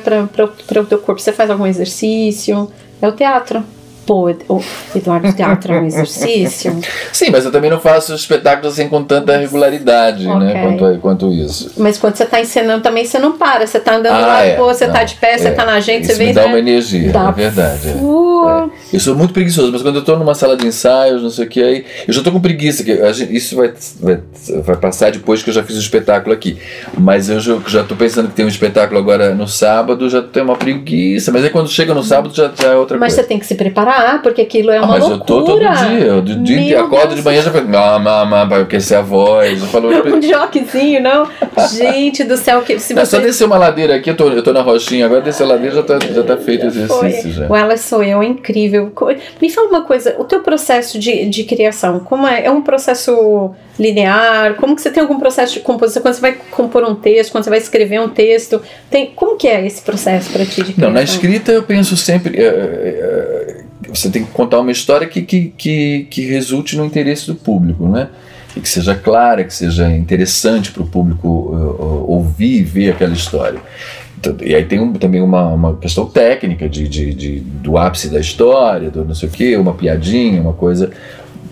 [0.82, 1.22] o teu corpo?
[1.22, 2.70] Você faz algum exercício?
[3.02, 3.64] É o teatro.
[4.06, 4.30] Pô,
[4.96, 6.80] Eduardo, teatro é um exercício?
[7.12, 10.40] Sim, mas eu também não faço espetáculos assim com tanta regularidade, Ok.
[10.40, 10.62] né?
[10.78, 11.72] Quanto, quanto isso.
[11.78, 13.66] Mas quando você tá encenando também, você não para.
[13.66, 14.56] Você tá andando Ah, lá, é.
[14.56, 15.52] pô, você tá Não, de pé, você é.
[15.52, 16.28] tá na gente, Isso você vem.
[16.28, 16.48] me dá né?
[16.50, 17.30] uma energia, Dá.
[17.30, 17.90] é verdade.
[17.90, 17.94] é.
[17.94, 21.46] Uh, Eu sou muito preguiçoso, mas quando eu tô numa sala de ensaios, não sei
[21.46, 24.20] o que, aí eu já tô com preguiça, que gente- isso vai, vai,
[24.64, 26.58] vai passar depois que eu já fiz o espetáculo aqui.
[26.98, 30.56] Mas eu já, tô pensando que tem um espetáculo agora no sábado, já tenho uma
[30.56, 33.28] preguiça, mas aí quando chega no sábado já, já é outra Mas você coisa.
[33.30, 35.22] tem que se preparar, porque aquilo é Ah, uma mas loucura.
[35.22, 37.16] eu tô todo dia, eu de dia Meu acordo Deus.
[37.18, 41.28] de manhã já falo, não, vai aquecer a voz, eu falo, Um joquezinho, não?
[41.74, 43.16] Gente do céu, que se Não, é você.
[43.18, 45.76] só descer uma ladeira aqui, eu tô, eu tô na roxinha, agora descer a ladeira
[45.76, 47.48] já tá, já tá feito o exercício já.
[47.48, 48.92] O Ela Sou Eu é incrível.
[49.42, 52.46] Me fala uma coisa, o teu processo de, de criação, como é?
[52.46, 54.56] É um processo linear?
[54.56, 56.02] Como que você tem algum processo de composição?
[56.02, 59.48] Quando você vai compor um texto, quando você vai escrever um texto, tem, como que
[59.48, 60.86] é esse processo para ti de criação?
[60.86, 62.38] Não, na escrita eu penso sempre.
[62.42, 66.86] é, é, é, você tem que contar uma história que, que, que, que resulte no
[66.86, 68.10] interesse do público, né?
[68.56, 73.14] E que seja clara, que seja interessante para o público uh, ouvir e ver aquela
[73.14, 73.60] história.
[74.18, 78.10] Então, e aí tem um- também uma, uma questão técnica de, de, de- do ápice
[78.10, 80.90] da história, do não sei o quê, uma piadinha, uma coisa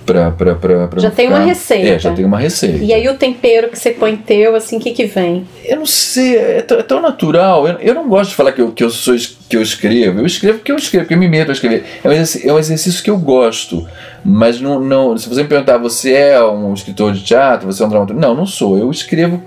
[0.06, 0.32] para.
[0.32, 1.88] Pra, pra, pra Já tem uma receita.
[1.88, 2.84] É, já tem uma receita.
[2.84, 5.46] E aí o tempero que você põe teu, assim, o que que vem?
[5.66, 7.68] Eu não sei, é tão, é tão natural.
[7.68, 9.16] Eu, eu não gosto de falar que eu, que, eu sou,
[9.50, 10.20] que eu escrevo.
[10.20, 11.84] Eu escrevo porque eu escrevo, porque eu me meto a escrever.
[12.04, 13.88] É um exercício, é um exercício que eu gosto.
[14.24, 17.86] Mas não, não, se você me perguntar, você é um escritor de teatro, você é
[17.86, 18.22] um dramaturgo?
[18.22, 18.78] Não, não sou.
[18.78, 19.42] Eu escrevo.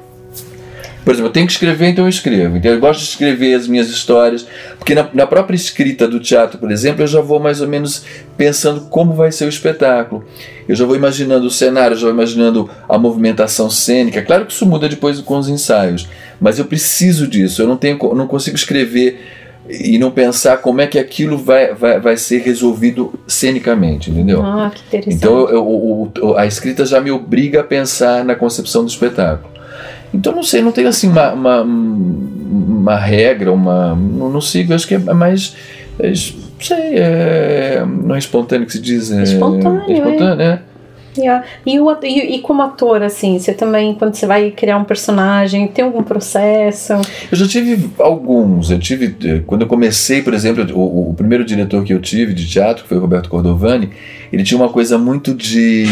[1.07, 2.57] Por exemplo, eu tenho que escrever, então eu escrevo.
[2.57, 4.45] Então eu gosto de escrever as minhas histórias.
[4.77, 8.03] Porque na, na própria escrita do teatro, por exemplo, eu já vou mais ou menos
[8.37, 10.25] pensando como vai ser o espetáculo.
[10.69, 14.21] Eu já vou imaginando o cenário, eu já vou imaginando a movimentação cênica.
[14.21, 16.09] Claro que isso muda depois com os ensaios,
[16.41, 17.63] mas eu preciso disso.
[17.63, 19.21] Eu não, tenho, não consigo escrever
[19.71, 24.43] e não pensar como é que aquilo vai, vai, vai ser resolvido cenicamente, entendeu?
[24.43, 25.15] Ah, que interessante.
[25.15, 29.55] Então eu- eu- a escrita já me obriga a pensar na concepção do espetáculo.
[30.17, 33.95] Então não sei, não tem assim uma, uma, uma regra, uma.
[33.95, 35.55] Não, não sigo, acho que é mais.
[35.99, 36.15] é, não
[36.61, 39.11] sei, é, não é espontâneo que se diz.
[39.13, 40.63] É, Espontâneo, é espontâneo, é.
[41.19, 41.47] Yeah.
[41.65, 45.67] E, o, e, e como ator, assim, você também, quando você vai criar um personagem,
[45.67, 46.93] tem algum processo?
[46.93, 48.71] Eu já tive alguns.
[48.71, 49.17] Eu tive.
[49.25, 52.83] eh, Quando eu comecei, por exemplo, o, o primeiro diretor que eu tive de teatro,
[52.83, 53.89] que foi o Roberto Cordovani,
[54.31, 55.87] ele tinha uma coisa muito de.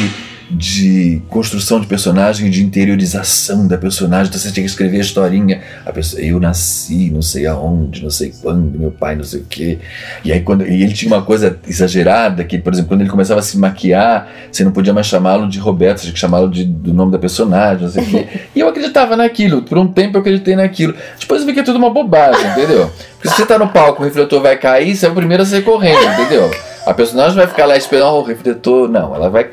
[0.50, 4.28] De construção de personagem, de interiorização da personagem.
[4.28, 5.62] Então você tinha que escrever a historinha.
[5.84, 9.44] A pessoa, eu nasci, não sei aonde, não sei quando, meu pai, não sei o
[9.44, 9.78] quê.
[10.24, 13.40] E aí quando e ele tinha uma coisa exagerada, que, por exemplo, quando ele começava
[13.40, 16.92] a se maquiar, você não podia mais chamá-lo de Roberto, você tinha que chamá-lo do
[16.92, 18.28] nome da personagem, não sei o quê.
[18.54, 20.94] E eu acreditava naquilo, por um tempo eu acreditei naquilo.
[21.18, 22.90] Depois eu vi que é tudo uma bobagem, entendeu?
[23.14, 25.46] Porque se você tá no palco, o refletor vai cair, você é o primeiro a
[25.46, 26.50] sair correndo, entendeu?
[26.86, 28.88] A personagem vai ficar lá esperando "Oh, o refletor.
[28.88, 29.48] Não, ela vai.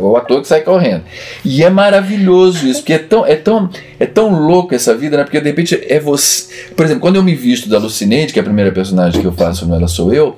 [0.00, 1.02] O ator que sai correndo.
[1.44, 3.68] E é maravilhoso isso, porque é tão, é tão,
[3.98, 5.24] é tão louco essa vida, né?
[5.24, 6.72] Porque de repente é você.
[6.76, 9.32] Por exemplo, quando eu me visto da Lucineide, que é a primeira personagem que eu
[9.32, 10.36] faço no Ela Sou Eu,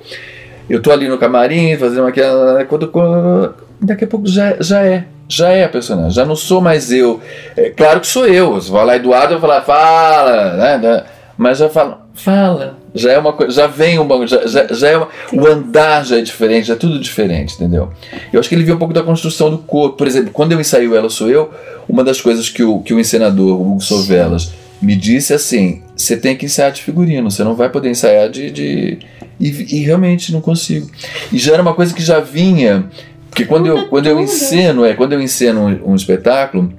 [0.69, 2.65] eu tô ali no camarim fazendo aquela.
[2.65, 5.05] Quando, quando, daqui a pouco já, já é.
[5.31, 7.21] Já é a personagem, já não sou mais eu.
[7.55, 8.53] É, claro que sou eu.
[8.53, 10.77] Você vai lá, Eduardo, eu vou falar, fala, né?
[10.79, 11.03] né,
[11.37, 12.78] Mas já falo, fala.
[12.93, 16.17] Já é uma coisa, já vem um já, já, já é uma, o andar já
[16.17, 17.89] é diferente, já é tudo diferente, entendeu?
[18.33, 19.97] Eu acho que ele viu um pouco da construção do corpo.
[19.97, 21.51] Por exemplo, quando eu ensaio Ela Sou Eu,
[21.87, 26.17] uma das coisas que o, que o encenador, o Hugo Sovelas, me disse assim: você
[26.17, 28.49] tem que ensaiar de figurino, você não vai poder ensaiar de.
[28.49, 28.97] de...
[29.39, 30.89] E, e, realmente não consigo.
[31.31, 32.89] E já era uma coisa que já vinha.
[33.29, 36.73] Porque quando eu, quando eu enceno, é, quando eu enceno um, um espetáculo,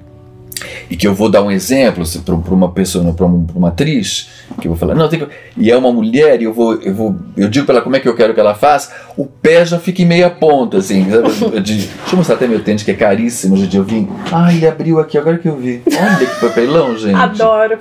[0.89, 4.67] e que eu vou dar um exemplo para uma pessoa, para uma, uma, atriz, que
[4.67, 7.15] eu vou falar, não, tem que, e é uma mulher, e eu vou, eu vou,
[7.35, 9.79] eu digo para ela como é que eu quero que ela faça, o pé já
[9.79, 11.05] fica em meia ponta, assim,
[11.63, 14.67] de, deixa eu mostrar até meu tênis que é caríssimo, gente, eu vim, ah, ele
[14.67, 17.15] abriu aqui, agora que eu vi, olha que papelão, gente.
[17.15, 17.79] Adoro.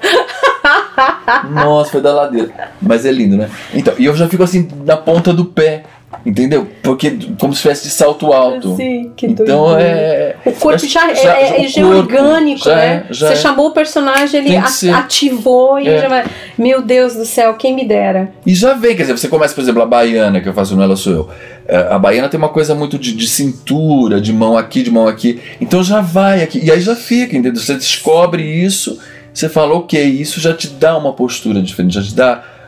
[1.51, 3.51] Nossa, foi da ladeira, mas é lindo, né?
[3.75, 5.85] Então, e eu já fico assim, na ponta do pé,
[6.25, 6.69] Entendeu?
[6.83, 8.77] Porque como se tivesse de salto alto.
[8.77, 9.81] Sim, que então doido.
[9.81, 10.37] é.
[10.45, 13.07] O corpo já, já é, é, já é orgânico, já né?
[13.09, 13.37] É, Você é.
[13.37, 16.01] chamou o personagem, ele ativou e é.
[16.01, 16.25] já vai.
[16.59, 18.31] Meu Deus do céu, quem me dera.
[18.45, 20.83] E já vem, quer dizer, você começa, por exemplo, a baiana que eu faço no
[20.83, 21.29] Ela Sou Eu.
[21.67, 25.09] É, a baiana tem uma coisa muito de, de cintura, de mão aqui, de mão
[25.09, 25.41] aqui.
[25.61, 26.61] Então já vai aqui.
[26.63, 27.61] E aí já fica, entendeu?
[27.61, 28.99] Você descobre isso,
[29.33, 32.60] você fala, ok, isso já te dá uma postura diferente, já te dá é,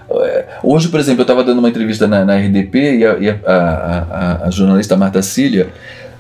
[0.62, 4.46] hoje, por exemplo, eu estava dando uma entrevista na, na RDP e, a, a, a,
[4.46, 5.68] a, jornalista Marta Cília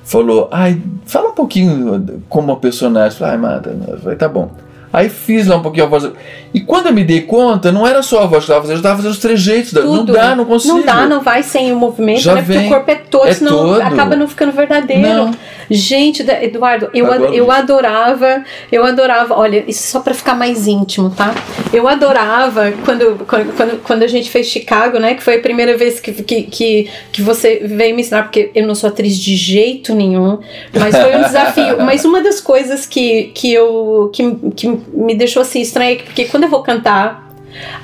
[0.04, 3.18] falou: Ai, fala um pouquinho como a personagem.
[3.18, 3.76] Falei, ai, Marta,
[4.18, 4.50] tá bom.
[4.92, 6.10] Aí fiz lá um pouquinho a voz.
[6.52, 8.76] E quando eu me dei conta, não era só a voz que eu estava fazendo,
[8.76, 9.72] eu estava fazendo os trejeitos.
[9.72, 10.76] Não dá, não consigo.
[10.76, 12.42] Não dá, não vai sem o movimento, Já né?
[12.42, 12.58] Vem.
[12.58, 13.80] Porque o corpo é todo, é senão todo.
[13.80, 15.02] acaba não ficando verdadeiro.
[15.02, 15.30] Não.
[15.70, 21.34] Gente, Eduardo, eu, eu adorava, eu adorava, olha, isso só para ficar mais íntimo, tá?
[21.72, 25.14] Eu adorava quando, quando, quando a gente fez Chicago, né?
[25.14, 28.66] Que foi a primeira vez que, que, que, que você veio me ensinar, porque eu
[28.66, 30.38] não sou atriz de jeito nenhum,
[30.78, 31.80] mas foi um desafio.
[31.80, 36.44] mas uma das coisas que, que, eu, que, que me deixou assim estranha porque quando
[36.44, 37.28] eu vou cantar,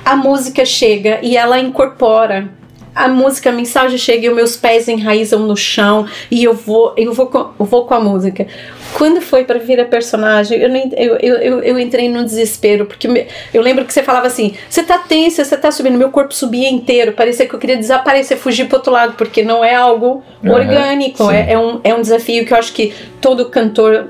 [0.03, 2.49] a música chega e ela incorpora
[2.99, 6.93] a música, a mensagem chega e os meus pés enraizam no chão e eu vou,
[6.97, 8.45] eu vou, com, eu vou com a música.
[8.93, 13.07] Quando foi para vir a personagem, eu, eu, eu, eu, entrei num desespero, porque
[13.53, 16.69] eu lembro que você falava assim: você tá tensa, você tá subindo, meu corpo subia
[16.69, 20.51] inteiro, parecia que eu queria desaparecer, fugir pro outro lado, porque não é algo uhum,
[20.51, 24.09] orgânico, é, é, um, é um desafio que eu acho que todo cantor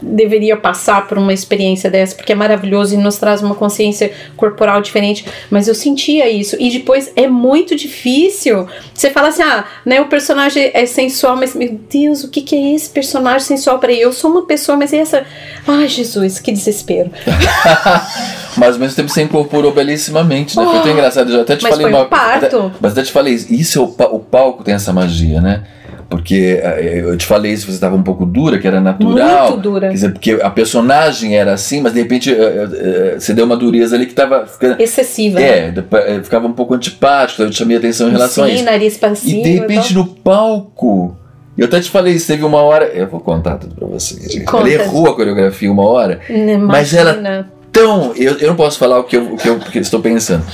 [0.00, 4.80] deveria passar por uma experiência dessa, porque é maravilhoso e nos traz uma consciência corporal
[4.80, 6.56] diferente, mas eu sentia isso.
[6.58, 8.66] E depois é muito difícil.
[8.94, 12.56] Você fala assim: "Ah, né, o personagem é sensual, mas meu Deus, o que que
[12.56, 15.26] é esse personagem sensual para eu sou uma pessoa, mas é essa,
[15.66, 17.10] ai, Jesus, que desespero".
[18.56, 20.64] mas ao mesmo tempo você incorporou belíssimamente, né?
[20.66, 22.56] Oh, foi tão oh, engraçado, eu até te mas falei foi um parto.
[22.56, 25.64] Até, mas até te falei, isso é o, o palco tem essa magia, né?
[26.08, 29.50] Porque eh, eu te falei se você estava um pouco dura, que era natural.
[29.50, 29.88] Muito dura.
[29.88, 33.56] Quer dizer, porque a personagem era assim, mas de repente eh, eh, você deu uma
[33.56, 34.80] dureza ali que estava ficando.
[34.80, 35.38] Excessiva.
[35.38, 36.20] É, né?
[36.22, 38.64] ficava um pouco antipático, eu chamei atenção em relação Sim, a isso.
[38.64, 39.16] nariz cima.
[39.40, 41.14] E de repente no palco.
[41.58, 42.86] Eu até te falei isso, teve uma hora.
[42.86, 44.44] Eu vou contar tudo pra você.
[44.46, 46.20] Ela errou a coreografia uma hora.
[46.30, 46.66] Imagina.
[46.66, 48.12] Mas ela tão.
[48.16, 50.00] Eu, eu não posso falar o que eu, o que eu, o que eu estou
[50.00, 50.44] pensando.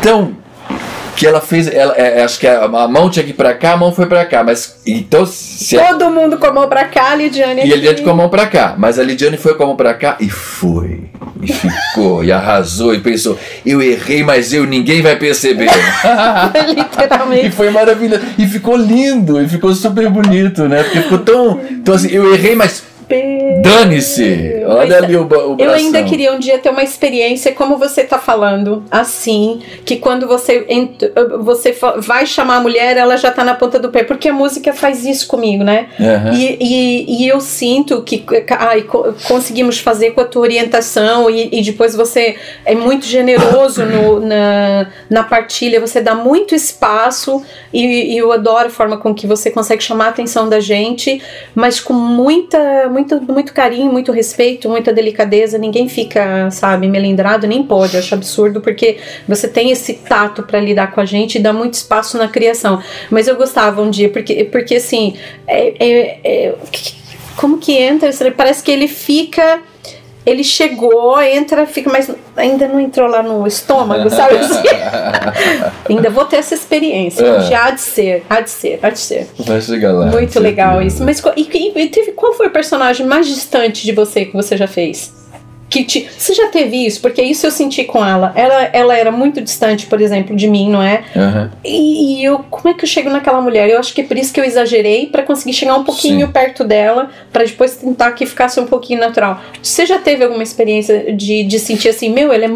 [0.00, 0.43] Tão
[1.16, 3.72] que ela fez, ela, é, acho que a, a, mão tinha que ir pra cá,
[3.72, 6.84] a mão foi pra cá, mas então se todo a, mundo com a mão pra
[6.84, 9.54] cá, a Lidiane e a Lidiane com a mão pra cá, mas a Lidiane foi
[9.54, 11.04] com a mão pra cá e foi
[11.42, 15.68] e ficou e arrasou e pensou, eu errei, mas eu ninguém vai perceber.
[16.68, 17.46] Literalmente.
[17.46, 20.82] E foi maravilhoso e ficou lindo e ficou super bonito, né?
[20.82, 22.82] Porque ficou tão, então assim, eu errei, mas
[23.62, 24.64] Dane-se!
[24.66, 28.18] Olha ali o, o Eu ainda queria um dia ter uma experiência como você está
[28.18, 30.66] falando, assim, que quando você,
[31.40, 34.72] você vai chamar a mulher, ela já está na ponta do pé, porque a música
[34.72, 35.88] faz isso comigo, né?
[35.98, 36.32] Uhum.
[36.32, 38.24] E, e, e, eu sinto que
[38.58, 38.84] ai,
[39.28, 44.86] conseguimos fazer com a tua orientação e, e depois você é muito generoso no, na,
[45.10, 49.50] na partilha, você dá muito espaço e, e eu adoro a forma com que você
[49.50, 51.22] consegue chamar a atenção da gente,
[51.54, 55.58] mas com muita muito, muito carinho, muito respeito, muita delicadeza.
[55.58, 57.94] Ninguém fica, sabe, melindrado, nem pode.
[57.94, 61.52] Eu acho absurdo porque você tem esse tato para lidar com a gente e dá
[61.52, 62.80] muito espaço na criação.
[63.10, 65.14] Mas eu gostava um dia, porque, porque assim,
[65.46, 66.54] é, é, é
[67.36, 68.10] como que entra?
[68.36, 69.60] Parece que ele fica
[70.26, 74.62] ele chegou, entra, fica, mas ainda não entrou lá no estômago, sabe assim?
[75.88, 77.24] ainda vou ter essa experiência.
[77.24, 77.54] É.
[77.54, 79.28] Há de ser, há de ser, há de ser.
[79.40, 80.06] Vai chegar lá.
[80.06, 81.04] Muito legal isso.
[81.04, 84.66] Mas e, e, teve, qual foi o personagem mais distante de você que você já
[84.66, 85.23] fez?
[85.74, 86.08] Que te.
[86.16, 87.00] Você já teve isso?
[87.00, 88.32] Porque isso eu senti com ela.
[88.36, 91.02] Ela, ela era muito distante, por exemplo, de mim, não é?
[91.16, 91.50] Aham.
[91.64, 93.68] E, e eu, como é que eu chego naquela mulher?
[93.68, 96.32] Eu acho que é por isso que eu exagerei pra conseguir chegar um pouquinho Sim.
[96.32, 99.40] perto dela, pra depois tentar que ficasse um pouquinho natural.
[99.60, 102.50] Você já teve alguma experiência de, de sentir assim, meu, ele é,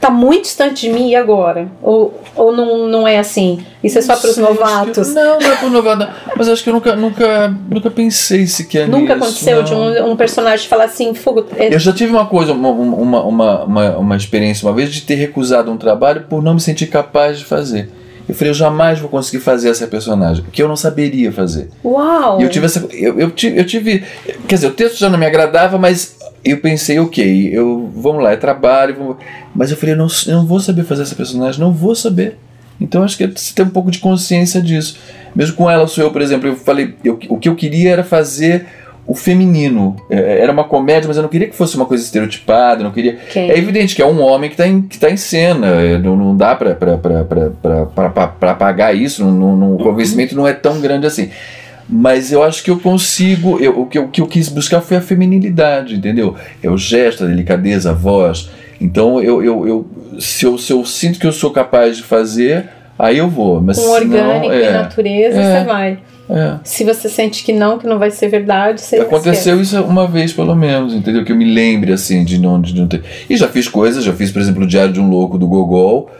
[0.00, 1.68] tá muito distante de mim e agora?
[1.82, 3.64] Ou, ou não, não é assim?
[3.82, 5.14] Isso é só acho que- novatos?
[5.14, 5.98] Não, não é pro novato.
[6.00, 6.08] não.
[6.36, 10.08] Mas acho que eu nunca, nunca, nunca pensei sequer Nunca nisso, aconteceu de não.
[10.08, 11.46] um, um personagem falar assim, fogo.
[11.56, 15.00] é- Eu já tive uma coisa, uma, uma, uma, uma, uma experiência uma vez de
[15.02, 17.88] ter recusado um trabalho por não me sentir capaz de fazer.
[18.28, 21.68] Eu falei, eu jamais vou conseguir fazer essa personagem, que eu não saberia fazer.
[21.84, 22.38] Uau!
[22.40, 22.86] E eu tive essa.
[22.92, 24.04] Eu, eu, tive, eu tive.
[24.46, 28.30] Quer dizer, o texto já não me agradava, mas eu pensei, ok, eu, vamos lá,
[28.32, 28.94] é trabalho.
[28.96, 29.16] vamos-
[29.54, 32.38] mas eu falei, eu não, eu não vou saber fazer essa personagem, não vou saber.
[32.80, 34.98] Então acho que você tem um pouco de consciência disso.
[35.34, 38.04] Mesmo com ela, sou eu, por exemplo, eu falei, eu, o que eu queria era
[38.04, 38.66] fazer
[39.06, 39.96] o feminino.
[40.08, 43.18] É, Era uma comédia, mas eu não queria que fosse uma coisa estereotipada, não queria.
[43.28, 43.50] Ok.
[43.50, 46.16] É evidente que é um homem que está em, que tá em cena, é, não,
[46.16, 46.74] não dá para
[48.54, 51.30] pagar isso, não, não, não- o convencimento não é tão grande assim.
[51.88, 54.80] Mas eu acho que eu consigo, eu, o, que eu, o que eu quis buscar
[54.80, 56.36] foi a feminilidade, entendeu?
[56.62, 58.48] É o gesto, a delicadeza, a voz.
[58.80, 59.86] Então, eu, eu, eu,
[60.18, 62.66] se, eu, se eu sinto que eu sou capaz de fazer,
[62.98, 63.60] aí eu vou.
[63.60, 65.58] Mas Com orgânico e é, natureza, É.
[65.60, 65.98] você vai.
[66.30, 66.54] é.
[66.64, 69.14] Se você sente que não, que não vai ser verdade, você esquece.
[69.14, 71.24] Aconteceu isso uma vez, pelo menos, entendeu?
[71.24, 73.02] Que eu me lembre, assim, de não, de não ter.
[73.28, 76.10] E já fiz coisas, já fiz, por exemplo, o Diário de um Louco do Gogol,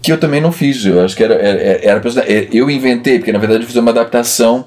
[0.00, 0.84] que eu também não fiz.
[0.86, 1.34] Eu acho que era.
[1.34, 4.64] era, era é, eu inventei, porque na verdade eu fiz uma adaptação.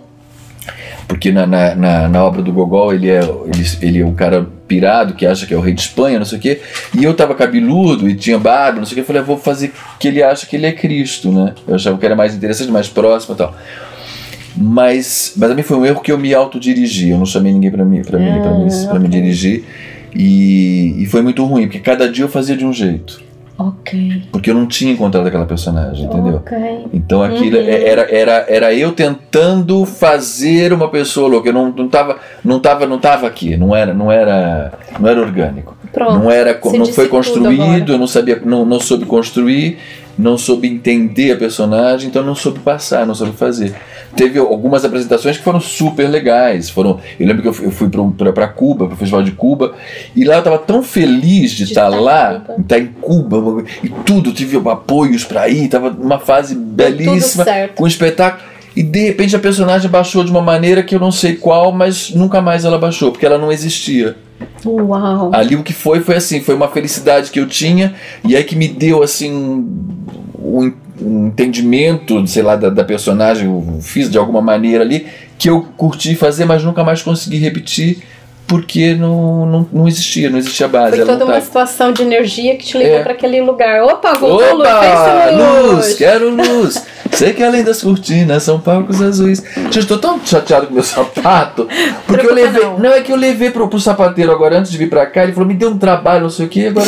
[1.08, 4.48] Porque na, na, na, na obra do Gogol ele é, ele, ele é um cara
[4.70, 6.62] pirado que acha que é o rei de Espanha, não sei o quê.
[6.98, 9.02] E eu tava cabeludo e tinha barba, não sei o quê.
[9.02, 11.54] Eu falei, eu vou fazer que ele acha que ele é Cristo, né?
[11.68, 13.56] Eu achava que era mais interessante, mais próximo e tal.
[14.56, 17.10] Mas, mas também foi um erro que eu me autodirigi.
[17.10, 19.64] Eu não chamei ninguém para mim, para mim, para Ah, pra me dirigir.
[20.14, 23.22] E, e foi muito ruim, porque cada dia eu fazia de um jeito.
[23.60, 24.24] Ok.
[24.32, 26.42] Porque eu não tinha encontrado aquela personagem, entendeu?
[26.94, 27.68] Então aquilo Uhum.
[27.68, 31.50] era, era, era eu tentando fazer uma pessoa louca.
[31.50, 35.20] Eu não, não, tava, não, tava, não tava aqui, não era, não era, não era
[35.20, 35.76] orgânico.
[35.92, 36.14] Pronto.
[36.14, 39.80] Não era, não foi construído, eu não sabia, não, não soube construir,
[40.20, 43.74] não soube entender a personagem, então não soube passar, não soube fazer.
[44.16, 46.70] Teve algumas apresentações que foram super legais.
[46.70, 49.74] Foram, eu lembro que eu fui, eu fui para Cuba, para o Festival de Cuba,
[50.14, 52.62] e lá eu estava tão feliz de De estar estar em lá, Cuba.
[52.62, 57.88] estar em Cuba, e tudo, tive apoios para ir, estava numa fase belíssima, com um
[57.88, 58.44] espetáculo.
[58.76, 62.12] E de repente a personagem baixou de uma maneira que eu não sei qual, mas
[62.12, 64.16] nunca mais ela baixou, porque ela não existia.
[64.66, 65.32] Uau.
[65.34, 68.56] Ali o que foi foi assim, foi uma felicidade que eu tinha e aí que
[68.56, 74.42] me deu assim um, um entendimento, sei lá, da, da personagem, eu fiz de alguma
[74.42, 78.04] maneira ali que eu curti fazer, mas nunca mais consegui repetir
[78.50, 80.98] porque não, não, não existia, não existia base.
[80.98, 83.04] Foi toda uma tava- situação de energia que te levou É.
[83.04, 83.84] para aquele lugar.
[83.84, 85.30] Opa, voltou Opa!
[85.32, 85.94] Luz, luz.
[85.96, 86.84] quero luz.
[87.12, 89.44] Sei que além das cortinas são palcos azuis.
[89.56, 91.68] Gente, eu tô tão chateado com meu sapato.
[92.06, 92.64] Porque eu Preocupa levei.
[92.64, 92.80] não.
[92.80, 92.92] Não.
[92.94, 95.24] é que eu levei pro, pro sapateiro agora antes de vir pra cá.
[95.24, 96.88] Ele falou, me deu um trabalho, não sei o que, agora.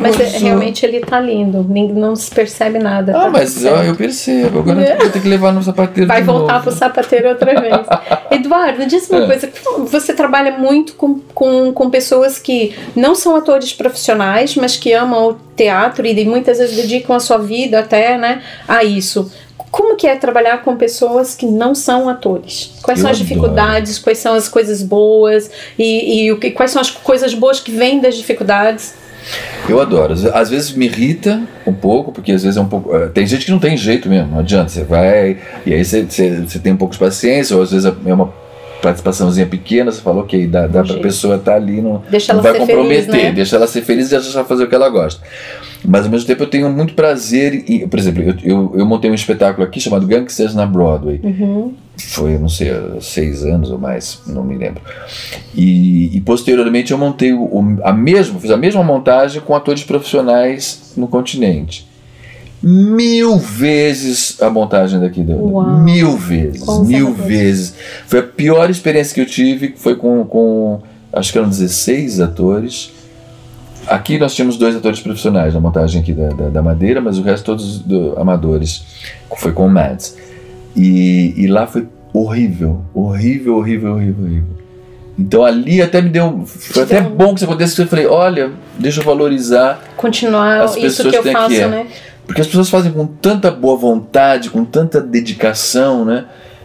[0.00, 1.64] Mas é, realmente ele tá lindo.
[1.68, 3.12] Nem- Não se percebe nada.
[3.16, 3.84] Ah, tá mas certo.
[3.84, 4.58] eu percebo.
[4.60, 4.92] Agora É.
[4.94, 6.06] eu vou ter que levar no sapateiro.
[6.08, 6.64] Vai de voltar novo.
[6.64, 7.74] pro sapateiro outra vez.
[8.30, 9.26] Eduardo, diz uma É.
[9.26, 9.50] coisa.
[9.90, 15.28] Você trabalha muito com, com, com pessoas que não são atores profissionais, mas que amam
[15.30, 19.30] o teatro e muitas vezes dedicam a sua vida até né, a isso.
[19.70, 22.72] Como que é trabalhar com pessoas que não são atores?
[22.82, 23.28] Quais Eu são as adoro.
[23.28, 23.98] dificuldades?
[23.98, 25.50] Quais são as coisas boas?
[25.78, 28.94] E, e o que, quais são as coisas boas que vêm das dificuldades?
[29.68, 30.14] Eu adoro.
[30.32, 32.94] Às- vezes me irrita um pouco, porque às vezes é um pouco.
[32.94, 34.68] eh, Tem gente que não tem jeito mesmo, não adianta.
[34.68, 35.38] Você vai.
[35.64, 38.32] E aí você, você, você tem um pouco de paciência, ou às vezes é uma
[38.82, 42.02] participaçãozinha pequena, você fala, ok, dá, dá Um pra pessoa estar ali, não,
[42.34, 43.32] não vai comprometer, feliz, né?
[43.32, 45.20] deixa ela ser feliz e deixa ela fazer o que ela gosta.
[45.84, 47.88] Mas ao mesmo tempo eu tenho muito prazer em.
[47.88, 51.74] Por exemplo, eu, eu, eu montei um espetáculo aqui chamado Gangsters na Broadway Uhum.
[51.98, 54.82] Foi, não sei, seis anos ou mais, não me lembro.
[55.54, 60.92] E, e posteriormente eu montei o, a mesma, fiz a mesma montagem com atores profissionais
[60.96, 61.86] no continente.
[62.62, 65.34] Mil vezes a montagem daqui da.
[65.34, 67.28] Mil vezes, Com mil certeza.
[67.28, 67.74] vezes.
[68.06, 70.80] Foi a pior experiência que eu tive, foi com, com
[71.12, 72.92] acho que eram 16 atores.
[73.86, 77.22] Aqui nós tínhamos dois atores profissionais na montagem aqui da, da, da Madeira, mas o
[77.22, 78.82] resto todos do- amadores.
[79.36, 80.16] Foi com o Mads.
[80.76, 84.56] E, e lá foi horrível, horrível, horrível, horrível, horrível.
[85.18, 86.42] Então ali até me deu.
[86.46, 89.82] Foi até um- bom que isso acontecesse, eu falei: olha, deixa eu valorizar.
[89.96, 91.86] Continuar As isso pessoas que eu têm faço, que- né?
[92.26, 96.24] Porque as pessoas fazem com tanta boa vontade, com tanta dedicação, né?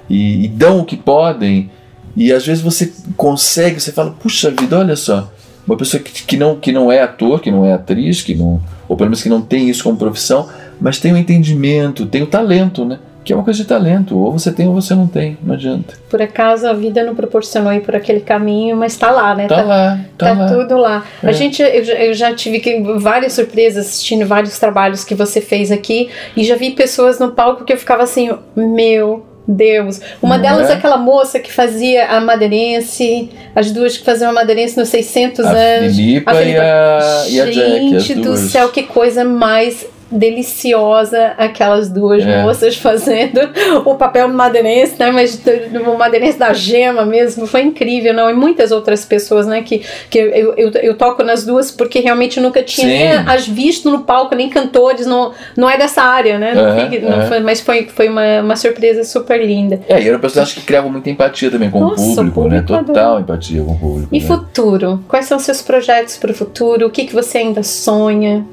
[0.10, 1.70] E, e dão o que podem.
[2.18, 5.32] E às vezes você consegue, você fala: puxa vida, olha só.
[5.66, 8.60] uma pessoa que, que, não, que não é ator, que não é atriz, que não,
[8.90, 10.50] ou pelo menos que não tem isso como profissão,
[10.82, 13.00] mas tem o entendimento, tem o talento, né?
[13.24, 15.94] Que é uma coisa de talento, ou você tem ou você não tem, não adianta.
[16.10, 19.48] Por acaso a vida não proporcionou ir por aquele caminho, mas tá lá, né?
[19.48, 20.48] Tá, tá lá, tá, tá lá.
[20.48, 21.04] tudo lá.
[21.22, 21.28] É.
[21.30, 22.62] A gente, eu, já- eu já tive
[22.98, 27.64] várias surpresas assistindo vários trabalhos que você fez aqui e já vi pessoas no palco
[27.64, 30.00] que eu ficava assim, meu Deus.
[30.22, 30.74] Uma Não delas é?
[30.74, 35.46] é aquela moça que fazia a madeirense, as duas que faziam a madeirense nos 600
[35.46, 35.96] A anos.
[35.96, 41.90] Filipa, A e a, e a Jack, Gente do céu, que coisa mais deliciosa aquelas
[41.90, 42.42] duas É.
[42.44, 43.40] moças fazendo
[43.86, 45.12] o papel madeirense, né?
[45.12, 45.40] Mas
[45.86, 48.30] o madeirense da gema mesmo, foi incrível, não?
[48.30, 49.62] E muitas outras pessoas, né?
[49.62, 52.94] Que, que eu, eu, eu toco nas duas porque realmente nunca tinha Sim.
[52.94, 56.54] nem as visto no palco, nem cantores, não, não é dessa área, né?
[56.54, 59.82] Não fica- foi- mas foi, foi uma, uma surpresa super linda.
[59.88, 62.48] É, e era um personagem que criava muita empatia também com Nossa, o público, o
[62.48, 62.62] né?
[62.66, 64.10] Total empatia com o público.
[64.12, 64.26] E né?
[64.26, 65.04] futuro?
[65.08, 66.88] Quais são seus projetos para o futuro?
[66.88, 68.46] O que, que você ainda sonha?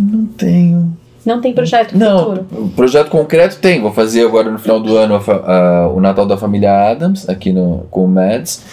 [0.00, 0.92] Não tenho.
[1.24, 2.46] Não tem projeto pro Não, futuro?
[2.52, 3.80] o projeto concreto tem.
[3.80, 7.52] Vou fazer agora no final do ano a a- o Natal da Família Adams, aqui
[7.52, 8.64] no, com o Mads.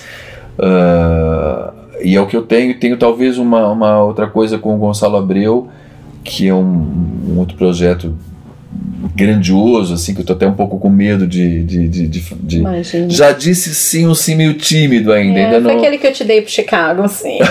[0.58, 2.80] Ah, e é o que eu tenho.
[2.80, 5.68] Tenho talvez uma, uma outra coisa com o Gonçalo Abreu,
[6.24, 6.88] que é um,
[7.30, 8.14] um outro projeto
[9.16, 11.64] grandioso, assim, que eu tô até um pouco com medo de.
[11.64, 13.10] de, de, de- de- Imagina.
[13.10, 15.40] Já disse sim, um sim meio tímido ainda.
[15.40, 15.80] É, ainda foi não.
[15.80, 17.40] aquele que eu te dei pro Chicago, sim.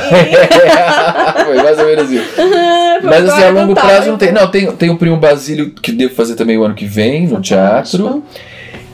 [1.45, 2.25] Foi mais ou menos isso.
[3.03, 4.33] Mas assim, a longo tá, prazo não tem.
[4.33, 7.41] Não, tem, tem o Primo Basílio que devo fazer também o ano que vem, no
[7.41, 8.23] teatro.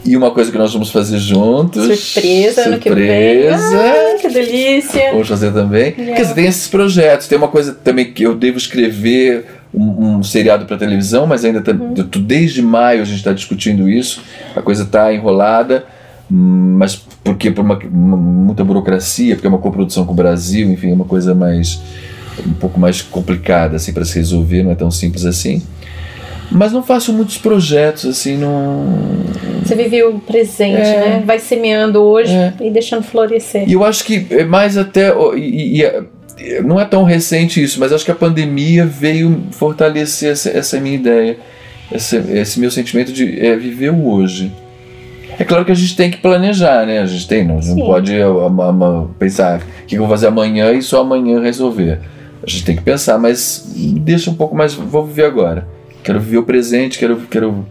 [0.05, 1.99] E uma coisa que nós vamos fazer juntos.
[2.01, 3.43] Surpresa, ano que vem.
[3.51, 3.81] Surpresa.
[3.81, 5.11] Ai, que delícia.
[5.13, 5.95] Vamos fazer também.
[5.97, 6.15] Yeah.
[6.17, 7.29] Quer dizer, tem esses projetos.
[7.29, 11.61] Tem uma coisa também que eu devo escrever um, um seriado para televisão, mas ainda
[11.61, 11.95] tá, Uhum.
[12.21, 14.23] desde maio a gente está discutindo isso.
[14.55, 15.85] A coisa está enrolada,
[16.31, 20.71] hum, mas porque por uma, uma- muita burocracia, porque é uma coprodução com o Brasil,
[20.71, 21.81] enfim, é uma coisa mais
[22.47, 25.63] um pouco mais complicada assim para se resolver, não é tão simples assim.
[26.51, 28.85] Mas não faço muitos projetos assim, não.
[29.65, 31.01] Você vive o presente, É.
[31.01, 31.23] né?
[31.27, 32.53] Vai semeando hoje É.
[32.61, 33.67] e deixando florescer.
[33.69, 35.13] E eu acho que é mais até.
[35.37, 36.03] E, e- e-
[36.65, 40.95] não é tão recente isso, mas acho que a pandemia veio fortalecer essa, essa minha
[40.97, 41.39] ideia,
[41.91, 44.53] esse, esse meu sentimento de é, viver o hoje.
[45.39, 47.01] É claro que a gente tem que planejar, né?
[47.01, 50.83] A gente tem, não, não pode ah, pensar o que eu vou fazer amanhã e
[50.83, 52.01] só amanhã resolver.
[52.47, 54.75] A gente tem que pensar, mas deixa um pouco mais.
[54.75, 55.67] Vou viver agora.
[56.03, 57.65] Quero viver o presente, quero, quero,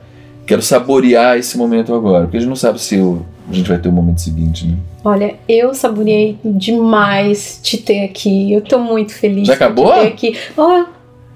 [0.46, 2.24] quero saborear esse momento agora.
[2.24, 4.78] Porque a gente não sabe se o- a gente vai ter o momento seguinte, né?
[5.04, 8.52] Olha, eu saboreei demais te ter aqui.
[8.52, 9.48] Eu tô muito feliz.
[9.48, 9.94] Já de te acabou?
[9.94, 10.38] ter aqui.
[10.58, 10.86] Ó,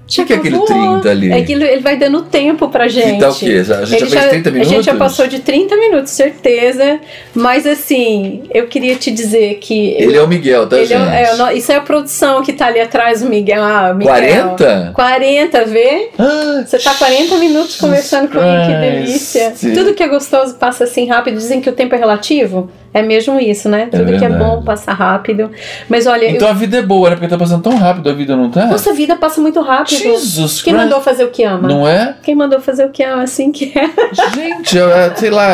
[0.06, 0.92] O que, que é aquele acabou.
[1.00, 1.32] 30 ali?
[1.32, 3.14] É que ele vai dando tempo pra gente.
[3.14, 3.64] Que tá o quê?
[3.64, 4.72] Já- A gente Ele já fez 30 minutos?
[4.72, 7.00] A gente já passou de 30 minutos, certeza.
[7.34, 9.96] Mas assim, eu queria te dizer que.
[9.98, 11.02] Ele é o Miguel, tá, ele gente?
[11.10, 13.62] é- é isso é a produção que tá ali atrás, o Miguel.
[13.62, 14.14] Ah, Miguel.
[14.14, 14.92] 40?
[14.94, 16.08] 40, vê?
[16.18, 19.52] Ah, Você tá 40 minutos conversando comigo, que delícia.
[19.74, 21.36] Tudo que é gostoso passa assim rápido.
[21.36, 22.70] Dizem que o tempo é relativo.
[22.96, 23.88] É mesmo isso, né?
[23.90, 25.50] Tudo que é bom passa rápido.
[25.86, 27.16] Mas olha, então a vida é boa, né?
[27.16, 28.62] Porque tá passando tão rápido a vida, não tá?
[28.62, 28.68] eu...
[28.68, 29.98] nossa vida passa muito rápido.
[29.98, 30.86] Jesus Quem Christ.
[30.88, 31.68] mandou fazer o que ama?
[31.68, 32.14] Não é?
[32.22, 33.90] Quem mandou fazer o que ama, assim que é.
[34.34, 35.44] Gente, eu, eh, sei lá,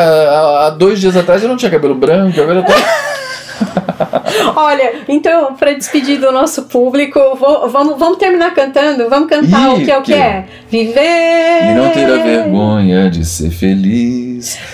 [0.67, 2.71] há- dois dias atrás eu não tinha cabelo branco, agora eu tô.
[4.55, 9.09] Olha, então, para despedir do nosso público, vou- vamos, vamos terminar cantando?
[9.09, 10.45] Vamos cantar Ih, o que é o que que- é?
[10.69, 11.71] Viver!
[11.71, 14.22] E não ter a vergonha de ser feliz.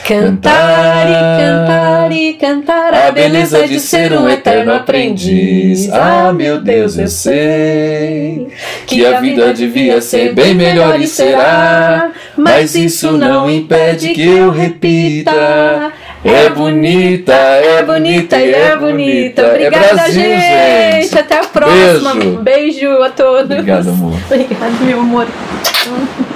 [0.06, 5.90] Cantar e cantar e cantar a beleza de ser um eterno aprendiz.
[5.92, 8.48] Ah, meu Deus, eu sei
[8.86, 12.12] que a vida devia ser bem melhor e será.
[12.38, 15.92] Mas isso não impede que eu repita.
[16.24, 19.42] É bonita, é bonita e é bonita.
[19.42, 21.02] É Obrigada, Brasil, gente.
[21.04, 21.20] gente.
[21.20, 22.14] Até a próxima.
[22.16, 22.42] Beijo.
[22.42, 23.52] Beijo a todos.
[23.52, 24.20] Obrigado, amor.
[24.30, 25.28] Obrigado, meu amor.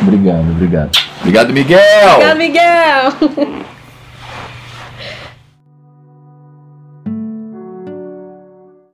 [0.02, 0.90] Obrigado, obrigado.
[1.22, 1.80] Obrigado, Miguel!
[2.16, 3.66] Obrigado, Miguel.